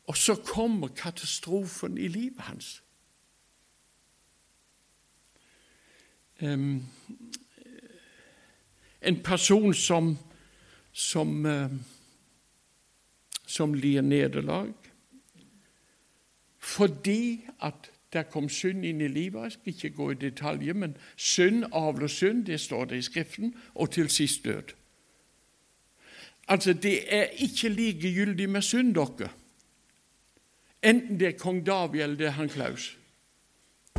Og 0.06 0.16
så 0.16 0.36
kommer 0.42 0.94
katastrofen 0.94 1.98
i 1.98 2.08
livet 2.08 2.46
hans. 2.48 2.72
Um, 6.40 6.84
en 9.00 9.22
person 9.24 9.74
som, 9.74 10.10
som, 10.92 11.46
uh, 11.46 11.72
som 13.46 13.74
lir 13.74 14.02
nederlag 14.02 14.85
fordi 16.66 17.44
at 17.62 17.90
det 18.12 18.30
kom 18.30 18.48
synd 18.48 18.84
inn 18.84 19.00
i 19.00 19.08
livet. 19.08 19.42
Jeg 19.42 19.52
skal 19.52 19.72
ikke 19.72 19.90
gå 19.96 20.10
i 20.10 20.14
detaljer, 20.14 20.74
men 20.74 20.96
synd 21.16 21.64
avler 21.72 22.10
synd, 22.10 22.44
det 22.46 22.60
står 22.60 22.84
det 22.84 22.98
i 22.98 23.02
Skriften, 23.02 23.54
og 23.74 23.90
til 23.90 24.08
sist 24.10 24.44
død. 24.44 24.74
Altså, 26.48 26.72
Det 26.72 27.14
er 27.14 27.24
ikke 27.24 27.68
likegyldig 27.68 28.50
med 28.50 28.62
synd, 28.62 28.94
dere. 28.94 29.30
Enten 30.82 31.20
det 31.20 31.28
er 31.28 31.38
kong 31.38 31.66
David 31.66 32.00
eller 32.00 32.16
det 32.16 32.26
er 32.26 32.30
han 32.30 32.48
Klaus. 32.48 32.98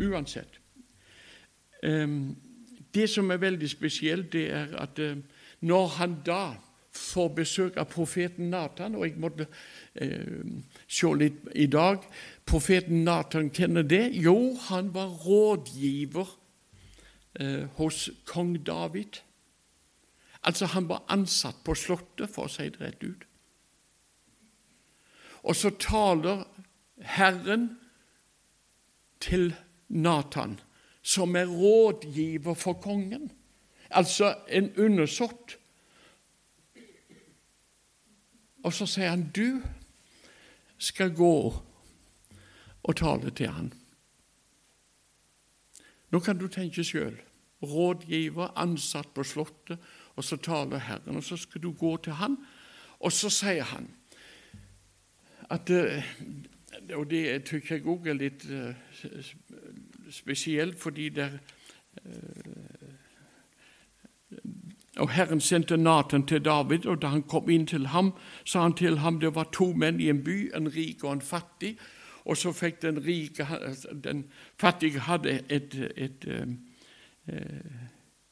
Uansett. 0.02 0.60
Det 2.94 3.10
som 3.10 3.32
er 3.32 3.38
veldig 3.38 3.70
spesielt, 3.70 4.34
det 4.34 4.52
er 4.52 4.76
at 4.78 5.00
eh, 5.00 5.18
når 5.62 5.88
han 5.88 6.16
da 6.26 6.54
får 6.98 7.30
besøk 7.38 7.78
av 7.78 7.90
profeten 7.92 8.50
Nathan, 8.52 8.96
og 8.98 9.06
jeg 9.06 9.20
måtte 9.22 9.48
eh, 9.96 10.42
se 10.88 11.14
litt 11.16 11.46
i 11.56 11.70
dag 11.72 12.04
Profeten 12.48 13.04
Nathan 13.04 13.50
kjenner 13.52 13.84
det? 13.84 14.06
Jo, 14.16 14.56
han 14.70 14.94
var 14.96 15.10
rådgiver 15.26 16.30
eh, 17.40 17.66
hos 17.76 18.10
kong 18.26 18.56
David. 18.64 19.20
Altså, 20.48 20.66
han 20.72 20.88
var 20.88 21.04
ansatt 21.12 21.60
på 21.66 21.76
Slottet, 21.76 22.32
for 22.32 22.48
å 22.48 22.52
si 22.52 22.70
det 22.72 22.80
rett 22.80 23.04
ut. 23.04 23.26
Og 25.44 25.56
så 25.60 25.74
taler 25.76 26.46
Herren 27.04 27.70
til 29.20 29.52
Nathan, 29.88 30.56
som 31.04 31.36
er 31.36 31.52
rådgiver 31.52 32.56
for 32.56 32.80
kongen, 32.80 33.32
altså 33.90 34.36
en 34.48 34.72
undersått. 34.80 35.58
Og 38.68 38.74
så 38.74 38.86
sier 38.86 39.10
han, 39.10 39.30
'Du 39.32 39.62
skal 40.78 41.14
gå 41.16 41.64
og 42.84 42.96
tale 42.96 43.32
til 43.32 43.48
han'. 43.48 43.74
Nå 46.12 46.20
kan 46.20 46.38
du 46.38 46.48
tenke 46.48 46.84
sjøl. 46.84 47.16
Rådgiver, 47.64 48.52
ansatt 48.56 49.14
på 49.14 49.24
Slottet, 49.24 49.80
og 50.16 50.24
så 50.24 50.38
taler 50.38 50.78
Herren. 50.78 51.16
Og 51.16 51.24
så 51.24 51.38
skal 51.38 51.62
du 51.64 51.72
gå 51.72 51.98
til 51.98 52.14
han, 52.14 52.38
og 53.00 53.12
så 53.12 53.30
sier 53.30 53.64
han 53.64 53.90
at 55.50 55.70
eh, 55.70 56.04
og 56.94 57.10
det 57.10 57.48
syns 57.48 57.72
jeg 57.72 57.86
òg 57.88 58.08
er 58.08 58.18
litt 58.18 58.44
uh, 58.52 58.76
spesielt, 60.12 60.80
fordi 60.80 61.10
det 61.10 61.28
uh, 62.06 62.87
Og 64.98 65.10
Herren 65.10 65.42
sendte 65.42 65.78
Natan 65.78 66.26
til 66.26 66.46
David, 66.46 66.86
og 66.86 67.02
da 67.02 67.08
han 67.08 67.24
kom 67.24 67.50
inn 67.50 67.68
til 67.68 67.88
ham, 67.88 68.14
sa 68.46 68.62
han 68.62 68.74
til 68.74 68.98
ham 68.98 69.20
det 69.20 69.36
var 69.36 69.50
to 69.54 69.72
menn 69.74 70.00
i 70.02 70.10
en 70.10 70.24
by, 70.24 70.52
en 70.56 70.70
rik 70.76 71.04
og 71.04 71.14
en 71.14 71.22
fattig. 71.22 71.78
Og 72.26 72.38
så 72.38 72.52
fikk 72.52 72.82
den 72.82 72.98
rike, 73.06 73.48
den 74.04 74.26
fattige 74.60 75.00
hadde 75.00 75.40
et, 75.50 75.76
et, 75.96 76.26
et, 76.28 76.28
uh, 77.28 77.36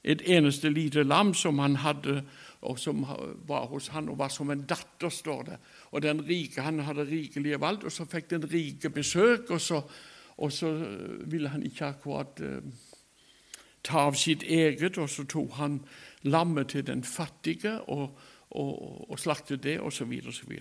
et 0.04 0.22
eneste 0.26 0.70
lite 0.70 1.04
lam 1.04 1.34
som 1.34 1.60
han 1.60 1.76
hadde 1.76 2.24
og 2.66 2.80
som 2.80 3.06
var 3.48 3.68
hos 3.70 3.88
han 3.94 4.10
og 4.10 4.18
var 4.20 4.30
som 4.34 4.52
en 4.52 4.66
datter, 4.66 5.10
står 5.10 5.44
det. 5.44 5.58
Og 5.92 6.02
den 6.02 6.22
rike, 6.28 6.62
Han 6.62 6.80
hadde 6.80 7.06
rikelig 7.06 7.54
av 7.54 7.64
alt, 7.64 7.84
og 7.84 7.92
så 7.92 8.06
fikk 8.06 8.30
den 8.30 8.52
rike 8.54 8.90
besøk, 8.90 9.50
og 9.50 9.62
så, 9.62 9.82
og 10.38 10.52
så 10.52 10.72
ville 11.26 11.50
han 11.50 11.64
ikke 11.64 11.86
akkurat 11.86 12.42
uh, 12.42 12.62
ta 13.84 14.08
av 14.08 14.14
sitt 14.14 14.44
eget, 14.44 14.98
og 14.98 15.10
så 15.10 15.24
tok 15.24 15.54
han 15.60 15.80
lammet 16.26 16.74
til 16.74 16.88
den 16.88 17.04
fattige 17.04 17.80
og, 17.82 18.18
og, 18.50 19.12
og 19.12 19.20
slaktet 19.20 19.64
det, 19.64 19.80
osv. 19.82 20.20
osv. 20.28 20.60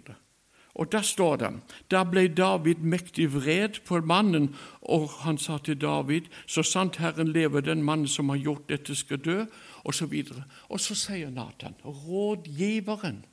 Og 0.75 0.93
der 0.93 1.03
står 1.03 1.37
det 1.37 1.51
da 1.91 2.03
ble 2.05 2.27
David 2.29 2.83
mektig 2.83 3.29
vred 3.35 3.79
på 3.87 4.01
mannen, 4.01 4.55
og 4.83 5.09
han 5.23 5.39
sa 5.39 5.59
til 5.59 5.79
David, 5.81 6.27
så 6.47 6.63
sant 6.67 6.97
Herren 6.97 7.31
lever, 7.33 7.61
den 7.61 7.83
mannen 7.83 8.09
som 8.09 8.29
har 8.29 8.43
gjort 8.43 8.69
dette, 8.69 8.95
skal 8.95 9.23
dø, 9.23 9.45
og 9.85 9.95
så 9.95 10.07
videre. 10.07 10.45
Og 10.69 10.81
så 10.81 10.95
sier 10.99 11.31
Nathan, 11.31 11.79
rådgiveren, 11.85 13.25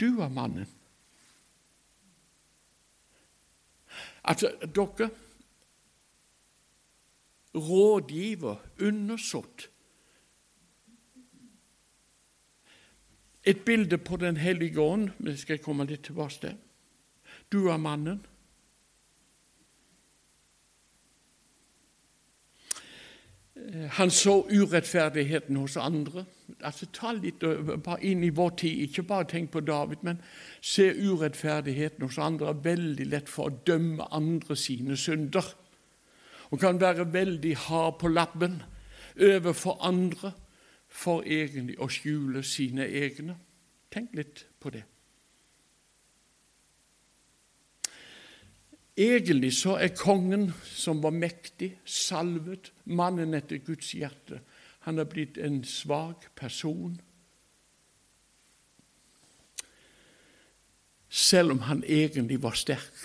du 0.00 0.20
er 0.20 0.28
mannen. 0.28 0.66
Altså, 4.24 4.50
dere 4.74 5.10
rådgiver, 7.54 8.56
undersått. 8.80 9.68
Et 13.46 13.58
bilde 13.64 13.98
på 13.98 14.16
Den 14.16 14.36
hellige 14.36 14.80
ånd, 14.80 15.10
vi 15.18 15.36
skal 15.36 15.58
komme 15.62 15.86
litt 15.86 16.02
tilbake 16.04 16.40
til. 16.40 16.56
Du 17.52 17.68
er 17.70 17.76
mannen. 17.76 18.24
Han 23.98 24.10
så 24.10 24.42
urettferdigheten 24.50 25.56
hos 25.56 25.76
andre. 25.76 26.24
Altså, 26.60 26.86
Ta 26.92 27.12
litt 27.12 27.40
bare 27.84 28.02
inn 28.02 28.24
i 28.24 28.30
vår 28.34 28.50
tid. 28.62 28.82
Ikke 28.88 29.02
bare 29.02 29.28
tenk 29.30 29.50
på 29.50 29.60
David, 29.60 30.02
men 30.02 30.18
se 30.60 30.90
urettferdigheten 30.90 32.04
hos 32.04 32.18
andre. 32.18 32.48
er 32.48 32.64
Veldig 32.64 33.06
lett 33.06 33.28
for 33.28 33.50
å 33.50 33.58
dømme 33.66 34.10
andre 34.10 34.56
sine 34.56 34.96
synder. 34.96 35.54
Og 36.50 36.60
kan 36.60 36.80
være 36.80 37.12
veldig 37.12 37.56
hard 37.56 37.98
på 38.00 38.08
lappen 38.08 38.62
overfor 39.16 39.78
andre 39.80 40.32
for 40.96 41.24
egentlig 41.26 41.76
å 41.82 41.88
skjule 41.92 42.42
sine 42.46 42.86
egne. 42.88 43.36
Tenk 43.92 44.14
litt 44.16 44.46
på 44.60 44.72
det. 44.72 44.84
Egentlig 48.96 49.52
så 49.52 49.74
er 49.76 49.92
kongen, 49.92 50.48
som 50.64 51.02
var 51.04 51.12
mektig, 51.12 51.74
salvet, 51.84 52.72
mannen 52.84 53.36
etter 53.36 53.60
Guds 53.60 53.92
hjerte, 53.92 54.40
han 54.86 54.98
er 55.02 55.08
blitt 55.10 55.36
en 55.36 55.60
svak 55.68 56.30
person. 56.38 56.94
Selv 61.08 61.58
om 61.58 61.60
han 61.68 61.84
egentlig 61.84 62.40
var 62.42 62.56
sterk. 62.56 63.04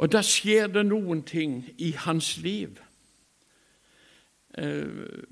Og 0.00 0.08
da 0.12 0.24
skjer 0.24 0.70
det 0.72 0.86
noen 0.88 1.20
ting 1.26 1.60
i 1.78 1.92
hans 2.06 2.36
liv. 2.40 2.80
Eh, 4.58 5.22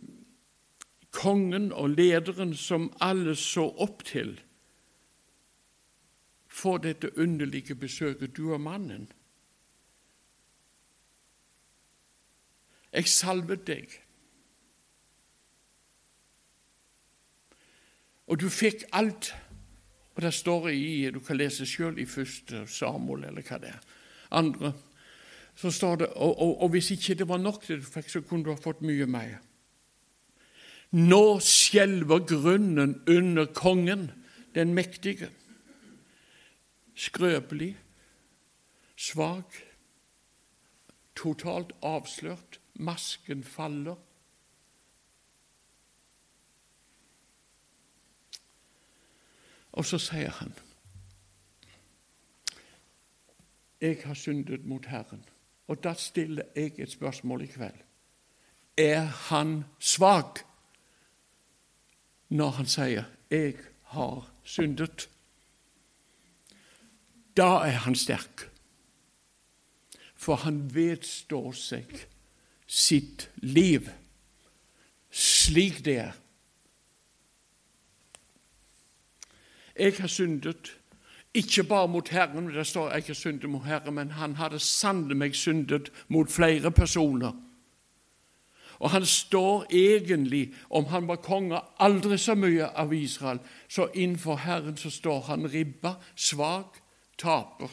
kongen 1.11 1.73
og 1.73 1.91
lederen 1.91 2.57
som 2.57 2.91
alle 3.01 3.37
så 3.37 3.69
opp 3.85 4.05
til, 4.09 4.41
får 6.53 6.79
dette 6.79 7.19
underlige 7.19 7.75
besøket. 7.75 8.37
Du 8.37 8.53
er 8.53 8.59
mannen. 8.59 9.09
Jeg 12.93 13.09
salvet 13.09 13.67
deg. 13.67 13.95
Og 18.27 18.41
du 18.41 18.49
fikk 18.53 18.85
alt. 18.93 19.35
Og 20.15 20.23
det 20.23 20.35
står 20.35 20.69
i, 20.69 21.11
Du 21.11 21.21
kan 21.21 21.37
lese 21.37 21.67
sjøl 21.67 21.99
i 21.99 22.05
første 22.05 22.67
Samuel, 22.67 23.25
eller 23.25 23.43
hva 23.43 23.59
det 23.59 23.69
er. 23.73 23.81
Andre. 24.31 24.73
Så 25.55 25.71
står 25.71 25.97
det, 25.97 26.07
og, 26.07 26.39
og, 26.41 26.63
og 26.63 26.69
hvis 26.69 26.91
ikke 26.91 27.15
det 27.15 27.29
var 27.29 27.39
nok 27.39 27.67
det 27.69 27.81
du 27.83 27.87
fikk, 27.87 28.09
så 28.11 28.21
kunne 28.21 28.45
du 28.45 28.51
ha 28.51 28.61
fått 28.61 28.83
mye 28.83 29.07
mer. 29.07 29.39
Nå 30.93 31.39
skjelver 31.41 32.25
grunnen 32.29 32.99
under 33.09 33.47
kongen, 33.57 34.11
den 34.55 34.75
mektige. 34.75 35.31
Skrøpelig, 36.95 37.77
svak, 38.97 39.57
totalt 41.17 41.73
avslørt. 41.83 42.59
Masken 42.75 43.45
faller. 43.45 43.97
Og 49.73 49.85
så 49.85 49.99
sier 50.01 50.33
han 50.41 50.53
Jeg 53.81 53.99
har 54.05 54.15
syndet 54.15 54.65
mot 54.65 54.87
Herren. 54.87 55.25
Og 55.69 55.85
da 55.85 55.95
stiller 55.95 56.43
jeg 56.57 56.73
et 56.79 56.91
spørsmål 56.91 57.43
i 57.43 57.47
kveld. 57.47 57.83
Er 58.77 59.01
han 59.01 59.65
svak? 59.79 60.43
når 62.33 62.51
han 62.51 62.67
sier 62.67 63.05
'Jeg 63.31 63.55
har 63.83 64.33
syndet'. 64.45 65.09
Da 67.37 67.65
er 67.65 67.79
han 67.85 67.95
sterk, 67.95 68.51
for 70.15 70.37
han 70.37 70.75
vedstår 70.75 71.53
seg 71.53 72.09
sitt 72.67 73.31
liv 73.37 73.89
slik 75.11 75.85
det 75.85 75.97
er. 75.99 76.13
Jeg 79.79 79.95
har 79.99 80.09
syndet, 80.09 80.77
ikke 81.35 81.65
bare 81.65 81.89
mot 81.89 82.09
Herren, 82.09 82.55
det 82.55 82.67
står 82.67 82.91
har 82.91 83.15
syndet 83.15 83.51
mot 83.51 83.65
Herren, 83.65 83.95
men 83.95 84.11
han 84.11 84.37
hadde 84.37 84.59
sannelig 84.59 85.17
meg 85.17 85.35
syndet 85.37 85.93
mot 86.09 86.31
flere 86.31 86.71
personer. 86.71 87.33
Og 88.79 88.91
han 88.91 89.07
står 89.07 89.67
egentlig, 89.71 90.55
om 90.71 90.85
han 90.85 91.09
var 91.09 91.17
konge 91.23 91.61
aldri 91.79 92.19
så 92.19 92.35
mye 92.35 92.67
av 92.67 92.93
Israel, 92.93 93.39
så 93.69 93.87
innenfor 93.95 94.37
Herren 94.37 94.77
så 94.77 94.91
står 94.91 95.21
han 95.21 95.47
ribba, 95.47 95.95
svak, 96.17 96.81
taper. 97.19 97.71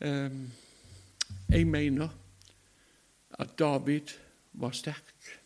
Ehm, 0.00 0.50
jeg 1.48 1.66
mener 1.66 2.08
at 3.30 3.58
David 3.58 4.16
var 4.52 4.70
sterk 4.70 5.38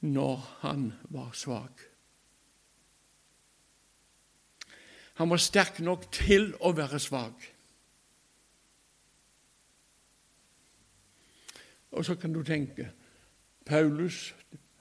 når 0.00 0.56
han 0.60 0.92
var 1.10 1.30
svak. 1.34 1.95
Han 5.16 5.30
var 5.30 5.40
sterk 5.40 5.80
nok 5.80 6.10
til 6.12 6.50
å 6.60 6.72
være 6.76 7.00
svak. 7.00 7.46
Og 11.96 12.04
så 12.04 12.14
kan 12.20 12.32
du 12.32 12.42
tenke 12.44 12.90
Paulus 13.66 14.34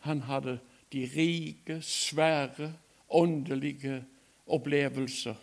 han 0.05 0.21
hadde 0.21 0.59
de 0.91 1.05
rike, 1.15 1.81
svære, 1.81 2.73
åndelige 3.09 4.05
opplevelser. 4.45 5.35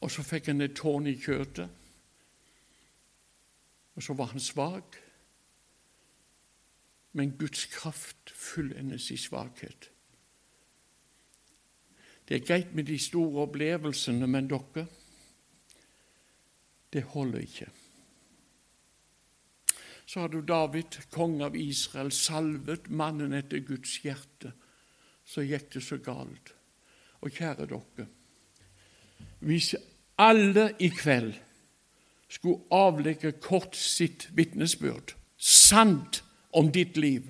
Og 0.00 0.10
så 0.10 0.22
fikk 0.22 0.46
han 0.52 0.60
et 0.60 0.76
tårn 0.76 1.06
i 1.08 1.16
kjøttet. 1.16 1.68
Og 3.94 4.02
så 4.02 4.14
var 4.14 4.32
han 4.32 4.40
svak. 4.40 5.00
Men 7.12 7.36
Guds 7.38 7.66
kraft 7.72 8.30
fullendes 8.30 9.10
i 9.10 9.16
svakhet. 9.16 9.90
Det 12.28 12.36
er 12.36 12.46
greit 12.46 12.74
med 12.74 12.88
de 12.88 12.98
store 12.98 13.44
opplevelsene, 13.44 14.26
men 14.26 14.48
dere 14.48 14.86
det 16.94 17.02
holder 17.10 17.42
ikke. 17.42 17.66
Så 20.06 20.20
har 20.20 20.28
du 20.28 20.40
David, 20.46 20.98
konge 21.10 21.44
av 21.44 21.56
Israel, 21.58 22.12
salvet 22.12 22.86
mannen 22.90 23.34
etter 23.34 23.64
Guds 23.66 23.96
hjerte. 24.04 24.52
Så 25.26 25.42
gikk 25.42 25.72
det 25.74 25.82
så 25.82 25.98
galt. 25.98 26.52
Og 27.24 27.32
kjære 27.34 27.66
dere, 27.66 28.06
hvis 29.44 29.74
alle 30.20 30.68
i 30.78 30.90
kveld 30.92 31.32
skulle 32.28 32.68
avlegge 32.70 33.32
kort 33.42 33.76
sitt 33.76 34.28
vitnesbyrd, 34.36 35.16
sant 35.36 36.22
om 36.52 36.70
ditt 36.72 36.96
liv, 36.96 37.26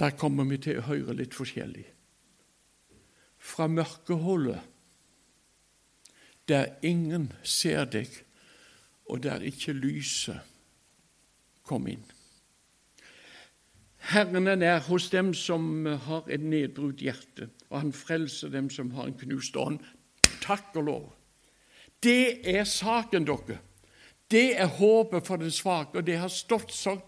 der 0.00 0.16
kommer 0.18 0.46
vi 0.48 0.58
til 0.62 0.78
å 0.78 0.86
høre 0.88 1.18
litt 1.18 1.34
forskjellig. 1.36 1.84
Fra 3.44 3.66
mørkeholdet 3.68 4.62
der 6.48 6.74
ingen 6.84 7.32
ser 7.42 7.86
deg, 7.88 8.08
og 9.08 9.22
der 9.24 9.44
ikke 9.44 9.72
lyset 9.72 10.40
kom 11.64 11.86
inn. 11.88 12.04
Herren 14.12 14.48
er 14.48 14.58
nær 14.60 14.82
hos 14.84 15.08
dem 15.12 15.32
som 15.36 15.86
har 15.86 16.28
et 16.28 16.42
nedbrutt 16.44 17.00
hjerte, 17.00 17.48
og 17.70 17.80
han 17.80 17.92
frelser 17.96 18.52
dem 18.52 18.68
som 18.70 18.92
har 18.96 19.08
en 19.08 19.16
knust 19.16 19.56
ånd. 19.56 19.80
Takk 20.44 20.76
og 20.76 20.84
lov. 20.84 21.06
Det 22.04 22.44
er 22.44 22.68
saken, 22.68 23.24
dere. 23.24 23.62
Det 24.28 24.58
er 24.60 24.68
håpet 24.76 25.24
for 25.26 25.40
den 25.40 25.52
svake, 25.52 25.98
og 25.98 26.04
det 26.04 26.18
har 26.20 26.28
stått 26.28 26.72
så 26.72 26.98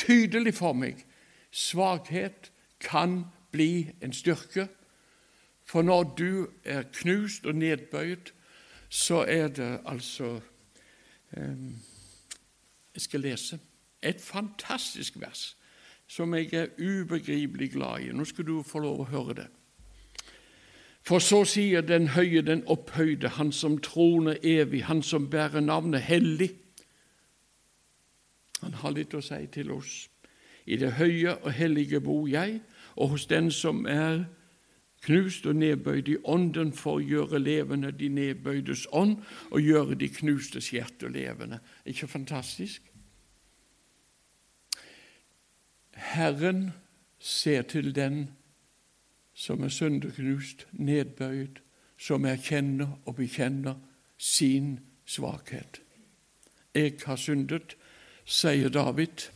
tydelig 0.00 0.54
for 0.56 0.72
meg. 0.72 1.04
Svakhet 1.52 2.48
kan 2.80 3.26
bli 3.52 3.90
en 4.00 4.16
styrke, 4.16 4.68
for 5.68 5.82
når 5.82 6.14
du 6.18 6.48
er 6.64 6.82
knust 6.92 7.46
og 7.46 7.54
nedbøyd, 7.54 8.32
så 8.88 9.24
er 9.28 9.48
det 9.48 9.80
altså 9.84 10.40
ehm, 11.36 11.76
Jeg 12.94 13.02
skal 13.02 13.20
lese 13.20 13.58
et 14.02 14.20
fantastisk 14.20 15.20
vers 15.20 15.56
som 16.08 16.34
jeg 16.34 16.54
er 16.54 16.66
ubegripelig 16.78 17.72
glad 17.72 18.00
i. 18.00 18.12
Nå 18.12 18.24
skal 18.24 18.46
du 18.46 18.62
få 18.62 18.78
lov 18.78 19.00
å 19.00 19.08
høre 19.10 19.34
det. 19.34 19.46
For 21.04 21.20
så 21.20 21.42
sier 21.44 21.84
den 21.84 22.08
høye, 22.08 22.40
den 22.42 22.64
opphøyde, 22.66 23.28
han 23.28 23.52
som 23.52 23.78
troner 23.78 24.40
evig, 24.42 24.84
han 24.84 25.02
som 25.02 25.28
bærer 25.30 25.60
navnet 25.60 26.00
hellig. 26.00 26.50
Han 28.62 28.74
har 28.74 28.96
litt 28.96 29.14
å 29.14 29.20
si 29.20 29.46
til 29.52 29.70
oss. 29.76 30.08
I 30.64 30.76
det 30.76 30.94
høye 30.96 31.36
og 31.36 31.52
hellige 31.52 32.00
bor 32.00 32.26
jeg, 32.28 32.60
og 32.96 33.08
hos 33.08 33.26
den 33.26 33.50
som 33.52 33.86
er 33.86 34.24
knust 35.08 35.46
og 35.48 35.56
nedbøyd 35.56 36.08
i 36.12 36.16
ånden 36.28 36.74
for 36.76 36.98
å 36.98 37.04
gjøre 37.04 37.40
levende 37.40 37.92
de 37.96 38.10
nedbøydes 38.12 38.86
ånd 38.92 39.16
og 39.48 39.64
gjøre 39.64 39.96
de 39.96 40.10
knustes 40.12 40.68
hjerte 40.74 41.08
levende. 41.08 41.62
Ikke 41.88 42.08
fantastisk? 42.10 42.84
Herren 45.96 46.70
ser 47.18 47.62
til 47.62 47.94
den 47.94 48.28
som 49.38 49.62
er 49.62 49.72
sønderknust, 49.72 50.66
nedbøyd, 50.72 51.60
som 51.98 52.24
erkjenner 52.24 52.98
og 53.06 53.16
bekjenner 53.16 53.78
sin 54.18 54.78
svakhet. 55.06 55.80
Jeg 56.74 56.98
har 57.06 57.16
syndet, 57.16 57.76
sier 58.24 58.68
David. 58.68 59.30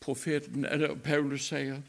Profeten, 0.00 0.64
eller 0.64 0.94
Paulus 0.94 1.48
sier 1.48 1.80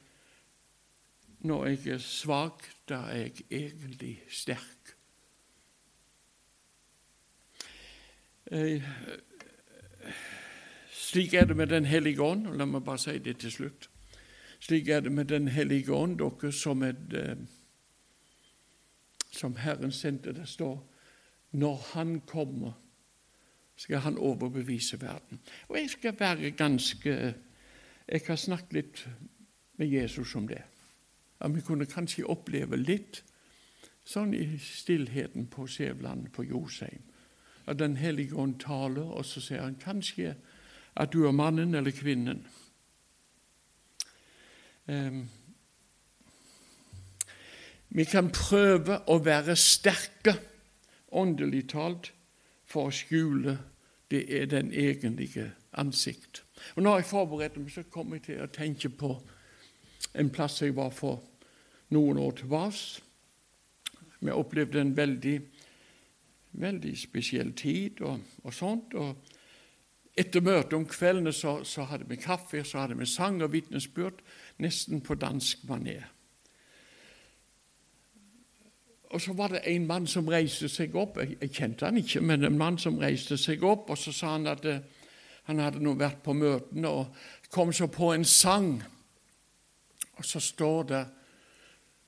når 1.44 1.66
jeg 1.66 1.88
er 1.88 1.98
svak, 1.98 2.64
da 2.90 3.04
er 3.12 3.18
jeg 3.18 3.46
egentlig 3.52 4.22
sterk. 4.32 4.96
Eh, 8.52 8.84
slik 10.92 11.34
er 11.34 11.46
det 11.46 11.58
med 11.58 11.68
Den 11.68 11.86
hellige 11.86 12.22
ånd. 12.22 12.48
og 12.48 12.56
La 12.56 12.66
meg 12.66 12.84
bare 12.84 12.98
si 12.98 13.18
det 13.18 13.38
til 13.38 13.52
slutt. 13.52 13.90
Slik 14.60 14.88
er 14.88 15.00
det 15.00 15.12
med 15.12 15.26
Den 15.26 15.48
hellige 15.48 15.94
ånd, 15.94 16.18
dere 16.18 16.52
som, 16.52 16.84
et, 16.84 17.14
eh, 17.14 17.38
som 19.32 19.56
Herren 19.56 19.92
sendte. 19.92 20.34
Det 20.34 20.48
står 20.48 20.90
når 21.52 21.76
Han 21.94 22.20
kommer, 22.20 22.72
skal 23.76 24.00
Han 24.00 24.18
overbevise 24.18 25.02
verden. 25.02 25.40
Og 25.68 25.78
jeg 25.78 25.90
skal 25.90 26.20
være 26.20 26.52
ganske 26.52 27.34
Jeg 28.08 28.22
har 28.28 28.36
snakket 28.36 28.74
litt 28.74 29.08
med 29.78 29.88
Jesus 29.88 30.36
om 30.36 30.48
det. 30.48 30.62
At 31.44 31.56
vi 31.56 31.62
kunne 31.62 31.86
kanskje 31.90 32.28
oppleve 32.30 32.80
litt 32.80 33.24
sånn 34.08 34.34
i 34.36 34.58
stillheten 34.60 35.48
på 35.52 35.68
Skjævland, 35.68 36.32
på 36.32 36.44
Josheim. 36.48 37.04
At 37.68 37.80
Den 37.80 37.98
hellige 37.98 38.36
ånd 38.36 38.60
taler, 38.60 39.04
og 39.04 39.26
så 39.26 39.42
sier 39.42 39.64
han 39.64 39.80
kanskje 39.80 40.36
at 40.96 41.14
du 41.14 41.26
er 41.28 41.32
mannen 41.32 41.76
eller 41.76 41.92
kvinnen. 41.92 42.44
Um, 44.88 45.30
vi 47.90 48.04
kan 48.04 48.32
prøve 48.34 49.00
å 49.08 49.20
være 49.24 49.56
sterke, 49.56 50.36
åndelig 51.12 51.68
talt, 51.72 52.12
for 52.66 52.90
å 52.90 52.96
skjule 52.96 53.58
det 54.12 54.24
er 54.34 54.50
den 54.50 54.72
egentlige 54.74 55.52
ansikt. 55.78 56.44
Og 56.76 56.84
Når 56.84 56.96
jeg 56.96 57.06
forbereder 57.06 57.62
meg, 57.62 57.72
så 57.72 57.84
kommer 57.84 58.18
jeg 58.18 58.24
til 58.24 58.42
å 58.44 58.52
tenke 58.52 58.90
på 58.90 59.14
en 60.14 60.30
plass 60.30 60.62
jeg 60.62 60.76
var 60.76 60.90
for 60.94 61.22
noen 61.90 62.18
år 62.18 62.32
tilbake. 62.32 63.02
Vi 64.20 64.32
opplevde 64.32 64.82
en 64.82 64.98
veldig, 64.98 65.42
veldig 66.52 66.98
spesiell 67.00 67.54
tid 67.54 68.02
og, 68.02 68.20
og 68.44 68.54
sånt. 68.54 68.94
og 68.94 69.16
etter 70.18 70.44
møtet 70.46 70.74
om 70.78 70.86
kveldene 70.86 71.34
så, 71.34 71.64
så, 71.66 71.88
hadde 71.90 72.06
vi 72.10 72.20
kaffe, 72.22 72.64
så 72.64 72.84
hadde 72.84 72.98
vi 73.00 73.06
sang 73.10 73.42
og 73.42 73.52
vitnesbyrd, 73.54 74.22
nesten 74.62 75.02
på 75.02 75.18
dansk 75.18 75.64
maner. 75.70 76.06
Og 79.14 79.22
så 79.22 79.34
var 79.34 79.54
det 79.54 79.64
en 79.70 79.88
mann 79.88 80.08
som 80.10 80.30
reiste 80.30 80.70
seg 80.70 80.96
opp. 80.98 81.18
Jeg, 81.22 81.38
jeg 81.42 81.54
kjente 81.54 81.86
han 81.86 81.98
ikke, 81.98 82.22
men 82.22 82.46
en 82.46 82.58
mann 82.58 82.78
som 82.82 82.98
reiste 83.02 83.38
seg 83.38 83.64
opp, 83.66 83.90
og 83.90 83.98
så 83.98 84.14
sa 84.14 84.36
han 84.36 84.50
at 84.50 84.64
det, 84.66 84.80
han 85.50 85.60
hadde 85.60 85.82
nå 85.84 85.94
vært 86.00 86.22
på 86.24 86.34
møtene 86.38 86.90
og 86.90 87.26
kom 87.54 87.74
så 87.74 87.90
på 87.92 88.14
en 88.14 88.26
sang. 88.26 88.78
Og 90.18 90.26
så 90.26 90.40
står 90.42 90.88
det 90.90 91.04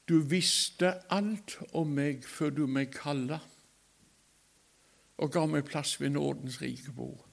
Du 0.05 0.19
visste 0.21 0.91
alt 1.09 1.57
om 1.73 1.95
meg 1.97 2.25
før 2.29 2.51
du 2.53 2.65
meg 2.69 2.91
kalla, 2.93 3.39
og 5.17 5.31
ga 5.31 5.45
meg 5.49 5.65
plass 5.65 5.95
ved 6.01 6.13
nådens 6.13 6.59
rike 6.61 6.91
bord. 6.93 7.23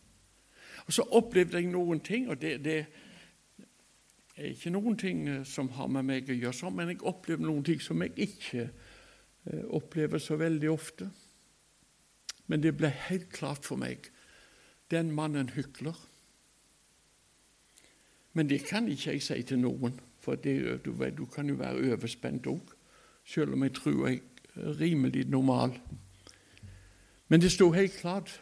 Og 0.86 0.92
Så 0.92 1.02
opplevde 1.02 1.60
jeg 1.60 1.66
noen 1.70 2.00
ting, 2.00 2.28
og 2.28 2.40
det, 2.40 2.64
det, 2.64 2.86
er 4.36 4.54
ikke 4.54 4.72
noen 4.72 4.96
ting 4.98 5.26
eh, 5.28 5.44
som 5.44 5.68
har 5.76 5.90
med 5.92 6.06
meg 6.08 6.30
å 6.30 6.36
gjøre, 6.36 6.56
sånn, 6.56 6.74
men 6.76 6.94
jeg 6.94 7.02
opplevde 7.06 7.46
noen 7.46 7.64
ting 7.66 7.82
som 7.82 8.02
jeg 8.02 8.14
ikke 8.16 8.64
eh, 8.64 9.66
opplever 9.68 10.22
så 10.22 10.38
veldig 10.40 10.70
ofte. 10.72 11.10
Men 12.46 12.62
det 12.64 12.74
ble 12.78 12.90
helt 13.08 13.28
klart 13.34 13.68
for 13.68 13.80
meg 13.80 14.08
den 14.90 15.12
mannen 15.14 15.52
hykler. 15.54 15.96
Men 18.32 18.48
det 18.48 18.62
kan 18.66 18.88
ikke 18.88 19.12
jeg 19.12 19.22
si 19.24 19.42
til 19.46 19.60
noen, 19.60 20.00
for 20.22 20.38
det, 20.38 20.84
du, 20.84 20.92
vet, 20.94 21.16
du 21.18 21.26
kan 21.26 21.48
jo 21.50 21.58
være 21.58 21.92
overspent 21.92 22.46
òg, 22.46 22.72
selv 23.26 23.56
om 23.56 23.66
jeg 23.66 23.74
tror 23.78 24.06
jeg 24.06 24.22
er 24.54 24.80
rimelig 24.80 25.26
normal. 25.30 25.74
Men 27.28 27.40
det 27.40 27.52
sto 27.52 27.70
helt 27.74 27.94
klart 27.98 28.32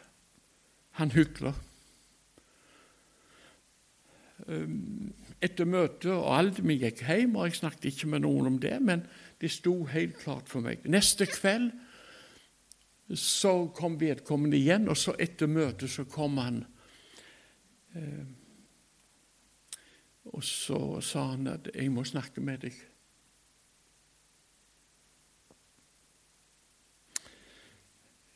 han 0.99 1.13
hykler. 1.15 1.55
Etter 5.41 5.69
møtet 5.69 6.11
og 6.11 6.27
alt. 6.35 6.59
Vi 6.65 6.75
gikk 6.81 7.05
hjem, 7.07 7.37
og 7.37 7.47
jeg 7.47 7.61
snakket 7.61 7.87
ikke 7.93 8.09
med 8.11 8.25
noen 8.25 8.51
om 8.51 8.59
det, 8.61 8.75
men 8.83 9.05
det 9.41 9.51
sto 9.53 9.85
helt 9.89 10.19
klart 10.21 10.49
for 10.51 10.65
meg. 10.65 10.83
Neste 10.91 11.25
kveld 11.29 11.71
så 13.17 13.53
kom 13.75 13.97
vedkommende 13.99 14.59
igjen, 14.59 14.89
og 14.91 14.97
så 14.99 15.15
etter 15.19 15.49
møtet 15.51 15.91
så 15.91 16.05
kom 16.09 16.37
han 16.41 16.61
Og 20.41 20.45
så 20.45 21.01
sa 21.01 21.23
han 21.23 21.47
at 21.47 21.69
'jeg 21.75 21.91
må 21.91 22.03
snakke 22.03 22.41
med 22.41 22.57
deg'. 22.57 22.85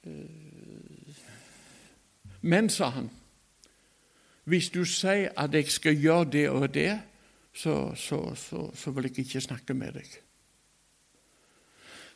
Eh, 0.04 1.16
men, 2.42 2.70
sa 2.70 2.90
han 2.90 3.10
hvis 4.44 4.70
du 4.70 4.86
sier 4.86 5.30
at 5.38 5.54
jeg 5.54 5.68
skal 5.68 5.96
gjøre 5.96 6.32
det 6.32 6.50
og 6.50 6.74
det, 6.74 7.02
så, 7.54 7.96
så, 7.96 8.36
så, 8.36 8.76
så 8.76 8.92
vil 8.92 9.04
jeg 9.04 9.20
ikke 9.20 9.42
snakke 9.42 9.74
med 9.74 9.92
deg. 9.92 10.22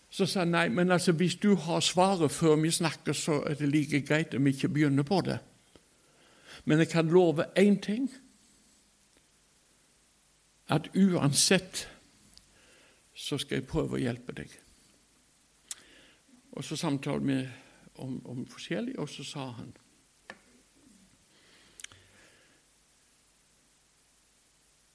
Så 0.10 0.25
sa 0.25 0.39
han 0.39 0.47
nei, 0.47 0.69
men 0.69 0.91
altså, 0.91 1.12
hvis 1.12 1.36
du 1.36 1.56
har 1.56 1.80
svaret 1.80 2.32
før 2.32 2.56
vi 2.56 2.71
snakker, 2.71 3.13
så 3.13 3.41
er 3.41 3.54
det 3.54 3.69
like 3.69 4.02
greit 4.02 4.36
om 4.36 4.45
vi 4.45 4.49
ikke 4.49 4.69
begynner 4.69 5.04
på 5.04 5.21
det. 5.21 5.39
Men 6.65 6.78
jeg 6.80 6.89
kan 6.89 7.08
love 7.08 7.45
én 7.60 7.82
ting. 7.82 8.12
At 10.69 10.89
uansett 10.95 11.88
så 13.15 13.38
skal 13.38 13.60
jeg 13.60 13.67
prøve 13.67 13.97
å 13.97 14.01
hjelpe 14.01 14.36
deg. 14.38 14.53
Og 16.55 16.65
så 16.65 16.77
samtalte 16.77 17.25
vi 17.25 17.39
om, 18.03 18.19
om 18.25 18.45
forskjellig, 18.47 18.95
og 18.99 19.10
så 19.10 19.25
sa 19.27 19.51
han 19.60 19.73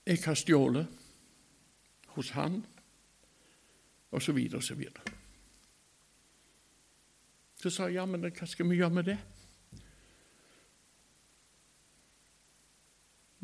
Jeg 0.04 0.20
har 0.20 0.36
stjålet 0.36 0.86
hos 2.12 2.30
han, 2.36 2.58
og 4.12 4.22
så 4.22 4.34
videre 4.36 4.60
og 4.60 4.66
så 4.66 4.74
videre. 4.76 5.14
Så 7.56 7.70
sa 7.72 7.86
jeg 7.88 7.96
ja, 7.96 8.04
men 8.04 8.26
hva 8.28 8.46
skal 8.46 8.68
vi 8.68 8.76
gjøre 8.76 8.98
med 8.98 9.08
det? 9.08 9.16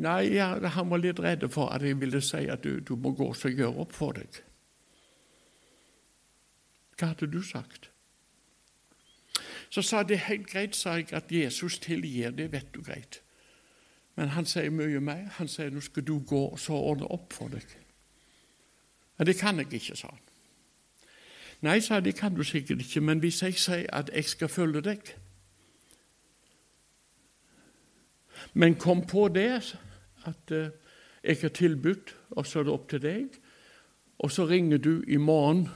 Nei, 0.00 0.38
han 0.38 0.90
var 0.90 1.02
litt 1.02 1.20
redd 1.20 1.44
for 1.52 1.72
at 1.74 1.84
jeg 1.84 1.98
ville 2.00 2.22
si 2.24 2.46
at 2.48 2.64
du, 2.64 2.78
du 2.80 2.94
må 2.96 3.12
gå 3.12 3.26
og 3.34 3.56
gjøre 3.56 3.82
opp 3.84 3.92
for 3.92 4.16
deg. 4.16 4.42
Hva 6.96 7.12
hadde 7.12 7.28
du 7.32 7.42
sagt? 7.44 7.90
Så 9.70 9.82
sa 9.86 10.02
det 10.02 10.18
helt 10.26 10.48
greit, 10.50 10.76
sa 10.76 10.96
jeg, 10.98 11.12
at 11.12 11.32
Jesus 11.32 11.78
tilgir, 11.78 12.30
det 12.30 12.48
vet 12.52 12.72
du 12.74 12.82
greit. 12.82 13.20
Men 14.16 14.28
han 14.34 14.46
sier 14.46 14.70
mye 14.70 15.00
mer. 15.00 15.28
Han 15.38 15.48
sier 15.48 15.70
nå 15.70 15.80
skal 15.80 16.04
du 16.04 16.18
gå 16.18 16.40
og 16.50 16.58
så 16.60 16.74
ordne 16.74 17.06
opp 17.08 17.32
for 17.32 17.52
deg. 17.52 17.76
Men 19.18 19.28
det 19.28 19.36
kan 19.38 19.60
jeg 19.60 19.70
ikke, 19.72 19.96
sa 19.96 20.10
han. 20.10 20.26
Nei, 21.60 21.78
sa 21.80 22.00
jeg, 22.00 22.04
det 22.04 22.16
kan 22.18 22.34
du 22.34 22.42
sikkert 22.44 22.80
ikke, 22.80 23.00
men 23.04 23.20
hvis 23.20 23.42
jeg 23.42 23.56
sier 23.60 23.86
at 23.92 24.10
jeg 24.14 24.24
skal 24.24 24.48
følge 24.48 24.80
deg 24.80 25.12
Men 28.54 28.74
kom 28.74 29.02
på 29.06 29.28
det 29.28 29.76
at 30.28 30.52
uh, 30.56 30.70
jeg 31.22 31.38
har 31.42 31.54
tilbudt, 31.56 32.14
og 32.30 32.46
så 32.46 32.60
er 32.60 32.68
det 32.68 32.74
opp 32.74 32.88
til 32.90 33.02
deg. 33.04 33.38
Og 34.20 34.32
så 34.32 34.46
ringer 34.48 34.78
du 34.78 35.02
i 35.08 35.16
morgen 35.16 35.66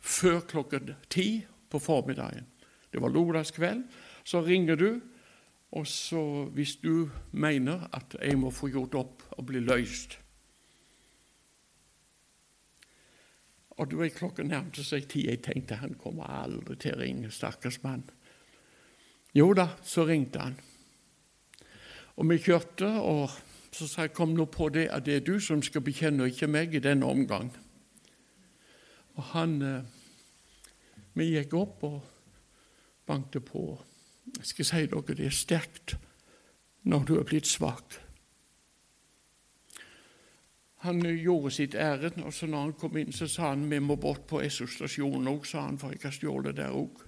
før 0.00 0.40
klokken 0.40 0.94
ti 1.10 1.44
på 1.70 1.78
formiddagen. 1.78 2.46
Det 2.90 3.02
var 3.02 3.12
lørdagskveld. 3.14 3.84
Så 4.24 4.42
ringer 4.46 4.76
du 4.76 5.00
og 5.70 5.86
så, 5.86 6.44
hvis 6.50 6.76
du 6.82 7.10
mener 7.30 7.86
at 7.94 8.16
jeg 8.18 8.38
må 8.38 8.50
få 8.50 8.72
gjort 8.72 8.96
opp 8.98 9.22
og 9.38 9.46
bli 9.46 9.62
løst 9.62 10.18
Og 13.80 13.88
du 13.88 14.02
er 14.04 14.12
klokka 14.12 14.44
nærmte 14.44 14.82
seg 14.84 15.06
ti. 15.08 15.22
Jeg 15.24 15.40
tenkte 15.40 15.78
han 15.80 15.94
kommer 15.96 16.28
aldri 16.42 16.74
til 16.76 16.92
å 16.92 17.00
ringe, 17.00 17.30
stakkars 17.32 17.78
mann. 17.80 18.02
Jo 19.32 19.54
da, 19.56 19.70
så 19.80 20.04
ringte 20.04 20.42
han. 20.42 20.58
Og 22.20 22.28
vi 22.28 22.36
kjørte, 22.44 22.90
og 23.00 23.32
så 23.72 23.86
sa 23.86 24.02
jeg 24.06 24.14
kom 24.14 24.34
nå 24.34 24.46
på 24.50 24.68
det 24.74 24.88
at 24.90 25.04
det 25.06 25.16
er 25.16 25.26
du 25.26 25.40
som 25.40 25.62
skal 25.62 25.84
bekjenne, 25.86 26.24
og 26.24 26.32
ikke 26.32 26.50
meg, 26.50 26.74
i 26.74 26.82
denne 26.82 27.06
omgang. 27.06 27.50
Og 29.14 29.22
han 29.34 29.62
eh, 29.62 29.96
Vi 31.14 31.26
gikk 31.34 31.54
opp 31.58 31.82
og 31.84 32.02
bankte 33.06 33.40
på. 33.40 33.64
Jeg 34.38 34.46
skal 34.46 34.64
si 34.64 34.84
dere 34.86 35.16
det 35.18 35.26
er 35.26 35.34
sterkt 35.34 35.96
når 36.86 37.04
du 37.04 37.16
er 37.18 37.26
blitt 37.26 37.50
svak. 37.50 37.98
Han 40.86 41.02
gjorde 41.02 41.50
sitt 41.50 41.74
ærend, 41.74 42.22
og 42.24 42.32
så 42.32 42.46
når 42.46 42.62
han 42.62 42.72
kom 42.72 42.96
inn, 42.96 43.12
så 43.12 43.26
sa 43.28 43.50
han 43.50 43.66
vi 43.70 43.80
må 43.84 43.98
bort 44.00 44.22
på 44.30 44.40
Esso-stasjonen 44.40 45.28
òg, 45.28 45.44
sa 45.44 45.66
han, 45.66 45.76
for 45.78 45.92
jeg 45.92 46.00
har 46.06 46.14
stjålet 46.14 46.56
der 46.56 46.72
òg. 46.72 47.02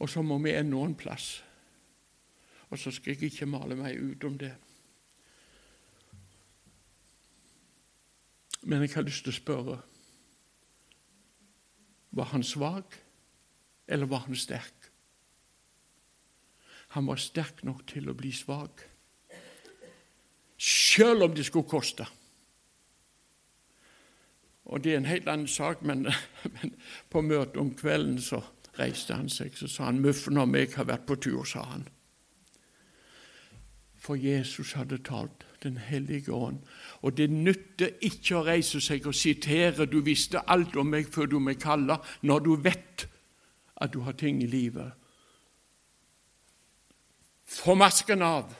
Og 0.00 0.08
så 0.08 0.22
må 0.22 0.38
vi 0.38 0.54
ennå 0.56 0.80
en 0.84 0.96
plass. 0.96 1.42
Og 2.74 2.78
så 2.78 2.90
skal 2.90 3.14
jeg 3.14 3.30
ikke 3.30 3.46
male 3.46 3.76
meg 3.78 4.00
ut 4.02 4.24
om 4.26 4.34
det. 4.38 4.50
Men 8.66 8.82
jeg 8.82 8.96
har 8.96 9.06
lyst 9.06 9.22
til 9.22 9.30
å 9.30 9.36
spørre 9.36 9.76
Var 12.14 12.28
han 12.32 12.42
svak, 12.46 12.98
eller 13.86 14.10
var 14.10 14.26
han 14.26 14.38
sterk? 14.38 14.90
Han 16.98 17.06
var 17.06 17.22
sterk 17.22 17.62
nok 17.66 17.86
til 17.90 18.10
å 18.10 18.14
bli 18.14 18.30
svak, 18.34 18.84
sjøl 20.58 21.26
om 21.26 21.34
det 21.34 21.46
skulle 21.46 21.70
koste. 21.70 22.06
Og 24.64 24.82
Det 24.82 24.92
er 24.92 25.02
en 25.02 25.10
helt 25.10 25.28
annen 25.28 25.50
sak, 25.50 25.82
men, 25.82 26.06
men 26.58 26.78
på 27.10 27.22
møtet 27.22 27.58
om 27.62 27.74
kvelden 27.74 28.18
så 28.22 28.42
reiste 28.78 29.14
han 29.14 29.30
seg 29.30 29.54
så 29.58 29.70
sa 29.70 29.90
han, 29.90 30.02
'Muffen 30.02 30.38
og 30.38 30.48
meg 30.48 30.74
har 30.74 30.90
vært 30.90 31.06
på 31.06 31.18
tur', 31.18 31.46
sa 31.46 31.62
han. 31.62 31.88
For 34.04 34.14
Jesus 34.14 34.72
hadde 34.72 34.98
talt, 34.98 35.46
Den 35.62 35.76
hellige 35.76 36.32
ånd. 36.32 36.58
Og 37.02 37.16
det 37.16 37.30
nytter 37.30 37.88
ikke 38.04 38.36
å 38.36 38.42
reise 38.44 38.80
seg 38.80 39.06
og 39.06 39.14
sitere 39.14 39.86
'Du 39.86 40.00
visste 40.00 40.42
alt 40.50 40.76
om 40.76 40.86
meg 40.86 41.06
før 41.06 41.26
du 41.26 41.38
meg 41.38 41.58
kalla', 41.58 42.04
når 42.22 42.38
du 42.38 42.54
vet 42.56 43.08
at 43.76 43.92
du 43.92 44.00
har 44.00 44.12
ting 44.12 44.42
i 44.42 44.46
livet. 44.46 44.92
Få 47.44 47.74
masken 47.74 48.22
av. 48.22 48.54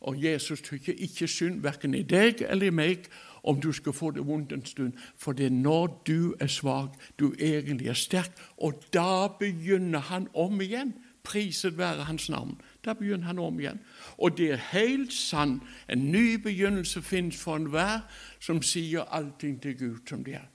Og 0.00 0.24
Jesus 0.24 0.60
tykker 0.60 0.92
ikke 0.98 1.28
synd 1.28 1.62
verken 1.62 1.94
i 1.94 2.02
deg 2.02 2.42
eller 2.42 2.66
i 2.66 2.70
meg 2.70 3.08
om 3.42 3.60
du 3.60 3.72
skal 3.72 3.92
få 3.92 4.10
det 4.10 4.26
vondt 4.26 4.52
en 4.52 4.66
stund, 4.66 4.92
for 5.16 5.32
det 5.32 5.46
er 5.46 5.50
når 5.50 6.02
du 6.06 6.34
er 6.40 6.46
svak, 6.46 6.88
du 7.18 7.34
egentlig 7.38 7.88
er 7.88 7.92
sterk, 7.92 8.32
og 8.56 8.82
da 8.92 9.28
begynner 9.28 9.98
han 9.98 10.28
om 10.34 10.60
igjen. 10.60 10.94
Priset 11.22 11.78
være 11.78 12.04
hans 12.04 12.28
navn. 12.28 12.60
Da 12.84 12.92
begynner 12.92 13.26
han 13.26 13.38
om 13.38 13.60
igjen. 13.60 13.80
Og 14.18 14.36
det 14.36 14.50
er 14.52 14.56
helt 14.56 15.12
sant. 15.12 15.62
En 15.88 16.10
ny 16.12 16.36
begynnelse 16.42 17.02
finnes 17.02 17.36
for 17.36 17.56
enhver 17.56 18.04
som 18.40 18.62
sier 18.62 19.08
allting 19.08 19.60
til 19.62 19.78
Gud 19.78 20.02
som 20.08 20.24
det 20.24 20.34
er. 20.34 20.48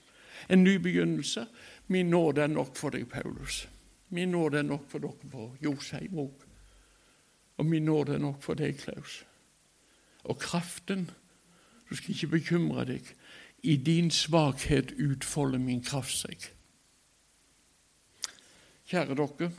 En 0.49 0.63
ny 0.63 0.77
begynnelse. 0.77 1.47
Min 1.87 2.09
nåde 2.09 2.41
er 2.41 2.47
nok 2.47 2.77
for 2.77 2.89
deg, 2.89 3.07
Paulus. 3.09 3.67
Min 4.09 4.29
nåde 4.29 4.57
er 4.57 4.67
nok 4.67 4.89
for 4.89 4.99
dere 4.99 5.31
på 5.31 5.55
Josheim 5.63 6.19
òg. 6.19 6.45
Og 7.57 7.65
min 7.65 7.85
nåde 7.85 8.13
er 8.13 8.21
nok 8.21 8.43
for 8.43 8.53
deg, 8.53 8.77
Klaus. 8.77 9.23
Og 10.23 10.39
kraften 10.39 11.09
Du 11.89 11.95
skal 11.95 12.13
ikke 12.13 12.27
bekymre 12.27 12.83
deg. 12.85 13.01
I 13.63 13.75
din 13.75 14.11
svakhet 14.11 14.91
utfolder 15.01 15.57
min 15.59 15.81
kraft 15.83 16.13
seg. 16.13 16.43
Kjære 18.85 19.15
dere. 19.17 19.49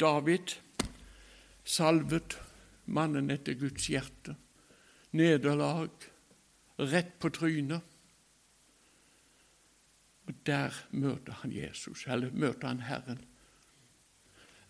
David 0.00 0.56
salvet, 1.70 2.38
mannen 2.86 3.30
etter 3.30 3.54
Guds 3.58 3.86
hjerte. 3.90 4.34
Nederlag, 5.16 5.90
rett 6.78 7.18
på 7.18 7.30
trynet. 7.34 7.86
Og 10.26 10.34
Der 10.46 10.74
møter 10.90 11.32
han 11.42 11.52
Jesus, 11.52 12.06
eller 12.06 12.30
møter 12.32 12.68
han 12.68 12.80
Herren. 12.86 13.18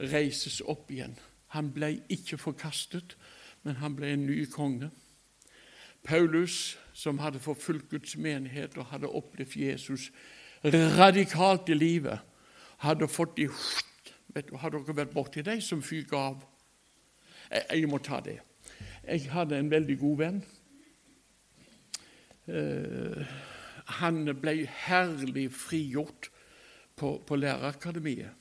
Reises 0.01 0.61
opp 0.65 0.91
igjen. 0.91 1.19
Han 1.53 1.73
ble 1.73 1.99
ikke 2.09 2.39
forkastet, 2.41 3.17
men 3.63 3.77
han 3.77 3.97
ble 3.97 4.15
en 4.15 4.27
ny 4.27 4.47
konge. 4.49 4.89
Paulus, 6.05 6.79
som 6.95 7.19
hadde 7.21 7.43
forfulgt 7.43 7.91
Guds 7.91 8.17
menighet 8.17 8.79
og 8.79 8.89
hadde 8.93 9.09
opplevd 9.09 9.57
Jesus 9.57 10.09
radikalt 10.65 11.69
i 11.69 11.77
livet, 11.77 12.21
hadde 12.81 13.09
fått 13.09 13.37
de 13.37 13.49
vet 14.35 14.51
Har 14.63 14.71
dere 14.71 14.97
vært 14.97 15.13
borti 15.13 15.43
de 15.43 15.59
som 15.61 15.83
fyker 15.83 16.17
av? 16.17 16.50
Jeg, 17.51 17.65
jeg, 17.71 17.89
må 17.91 17.99
ta 17.99 18.21
det. 18.25 18.39
Jeg 19.05 19.31
hadde 19.33 19.59
en 19.59 19.71
veldig 19.71 19.97
god 19.99 20.19
venn. 20.21 20.43
Uh, 22.51 23.25
han 24.01 24.23
ble 24.39 24.55
herlig 24.87 25.49
frigjort 25.55 26.31
på, 26.99 27.17
på 27.27 27.39
lærerakademiet. 27.39 28.37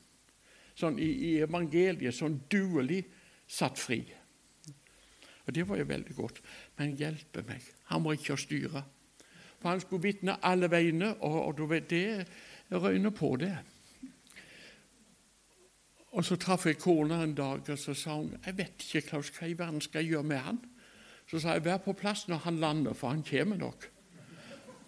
Sånn 0.79 0.99
i, 1.01 1.09
i, 1.09 1.31
evangeliet, 1.43 2.15
sånn 2.15 2.37
duelig 2.51 3.01
satt 3.49 3.79
fri. 3.81 3.99
Og 5.45 5.55
Det 5.55 5.65
var 5.67 5.81
jo 5.81 5.89
veldig 5.89 6.15
godt. 6.15 6.39
Men 6.77 6.95
hjelpe 6.99 7.43
meg, 7.47 7.65
han 7.89 8.03
må 8.05 8.13
ikke 8.15 8.37
styre. 8.39 8.85
For 9.59 9.73
han 9.73 9.81
skulle 9.83 10.05
vitne 10.05 10.37
alle 10.45 10.69
veiene, 10.71 11.15
og, 11.25 11.57
og 11.59 11.73
det 11.89 12.05
røyner 12.71 13.11
på 13.11 13.33
det. 13.41 13.55
Og 16.11 16.25
Så 16.25 16.35
traff 16.35 16.65
jeg 16.65 16.79
kona 16.81 17.23
en 17.23 17.35
dag, 17.35 17.69
og 17.69 17.77
så 17.77 17.93
sa 17.93 18.15
hun 18.15 18.33
jeg 18.45 18.57
vet 18.57 18.83
ikke 18.85 19.07
Klaus, 19.07 19.29
hva 19.29 19.47
i 19.47 19.57
verden 19.57 19.81
skal 19.81 20.01
jeg 20.01 20.15
gjøre 20.15 20.23
med 20.23 20.37
han. 20.37 20.59
Så 21.29 21.39
sa 21.39 21.53
jeg 21.53 21.65
vær 21.65 21.77
på 21.77 21.93
plass 21.93 22.27
når 22.27 22.37
han 22.47 22.57
lander, 22.57 22.93
for 22.93 23.09
han 23.13 23.23
kommer 23.23 23.57
nok. 23.57 23.85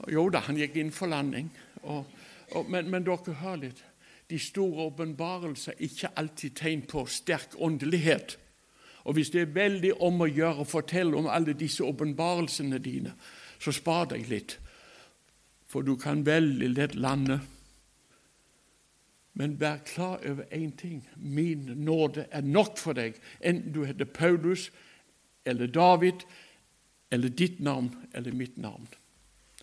Jo 0.09 0.29
da, 0.33 0.41
han 0.47 0.57
gikk 0.57 0.79
inn 0.81 0.91
for 0.91 1.11
landing. 1.11 1.51
Og, 1.83 2.05
og, 2.51 2.69
men, 2.69 2.89
men, 2.89 3.05
dere 3.05 3.37
hører 3.43 3.61
litt. 3.67 3.83
De 4.29 4.39
store 4.39 4.87
åpenbarelser 4.89 5.75
er 5.75 5.85
ikke 5.85 6.13
alltid 6.17 6.55
tegn 6.57 6.81
på 6.89 7.05
sterk 7.05 7.53
åndelighet. 7.59 8.37
Og 9.03 9.13
hvis 9.13 9.29
det 9.29 9.41
er 9.41 9.53
veldig 9.53 9.93
om 10.01 10.21
å 10.23 10.29
gjøre 10.29 10.63
å 10.63 10.69
fortelle 10.69 11.17
om 11.17 11.29
alle 11.29 11.53
disse 11.57 11.83
åpenbarelsene 11.85 12.79
dine, 12.81 13.13
så 13.61 13.73
spar 13.73 14.09
deg 14.13 14.29
litt. 14.29 14.57
For 15.69 15.85
du 15.85 15.95
kan 16.01 16.25
veldig 16.25 16.73
lett 16.73 16.95
lande 16.95 17.41
men 19.33 19.59
vær 19.59 19.77
klar 19.85 20.19
over 20.27 20.43
én 20.51 20.71
ting. 20.77 21.07
Min 21.15 21.71
nåde 21.75 22.25
er 22.31 22.41
nok 22.41 22.77
for 22.77 22.93
deg, 22.93 23.19
enten 23.39 23.73
du 23.73 23.85
heter 23.85 24.05
Paulus 24.05 24.71
eller 25.45 25.67
David 25.67 26.25
eller 27.11 27.29
ditt 27.29 27.59
navn 27.59 27.95
eller 28.13 28.31
mitt 28.31 28.57
navn. 28.57 28.87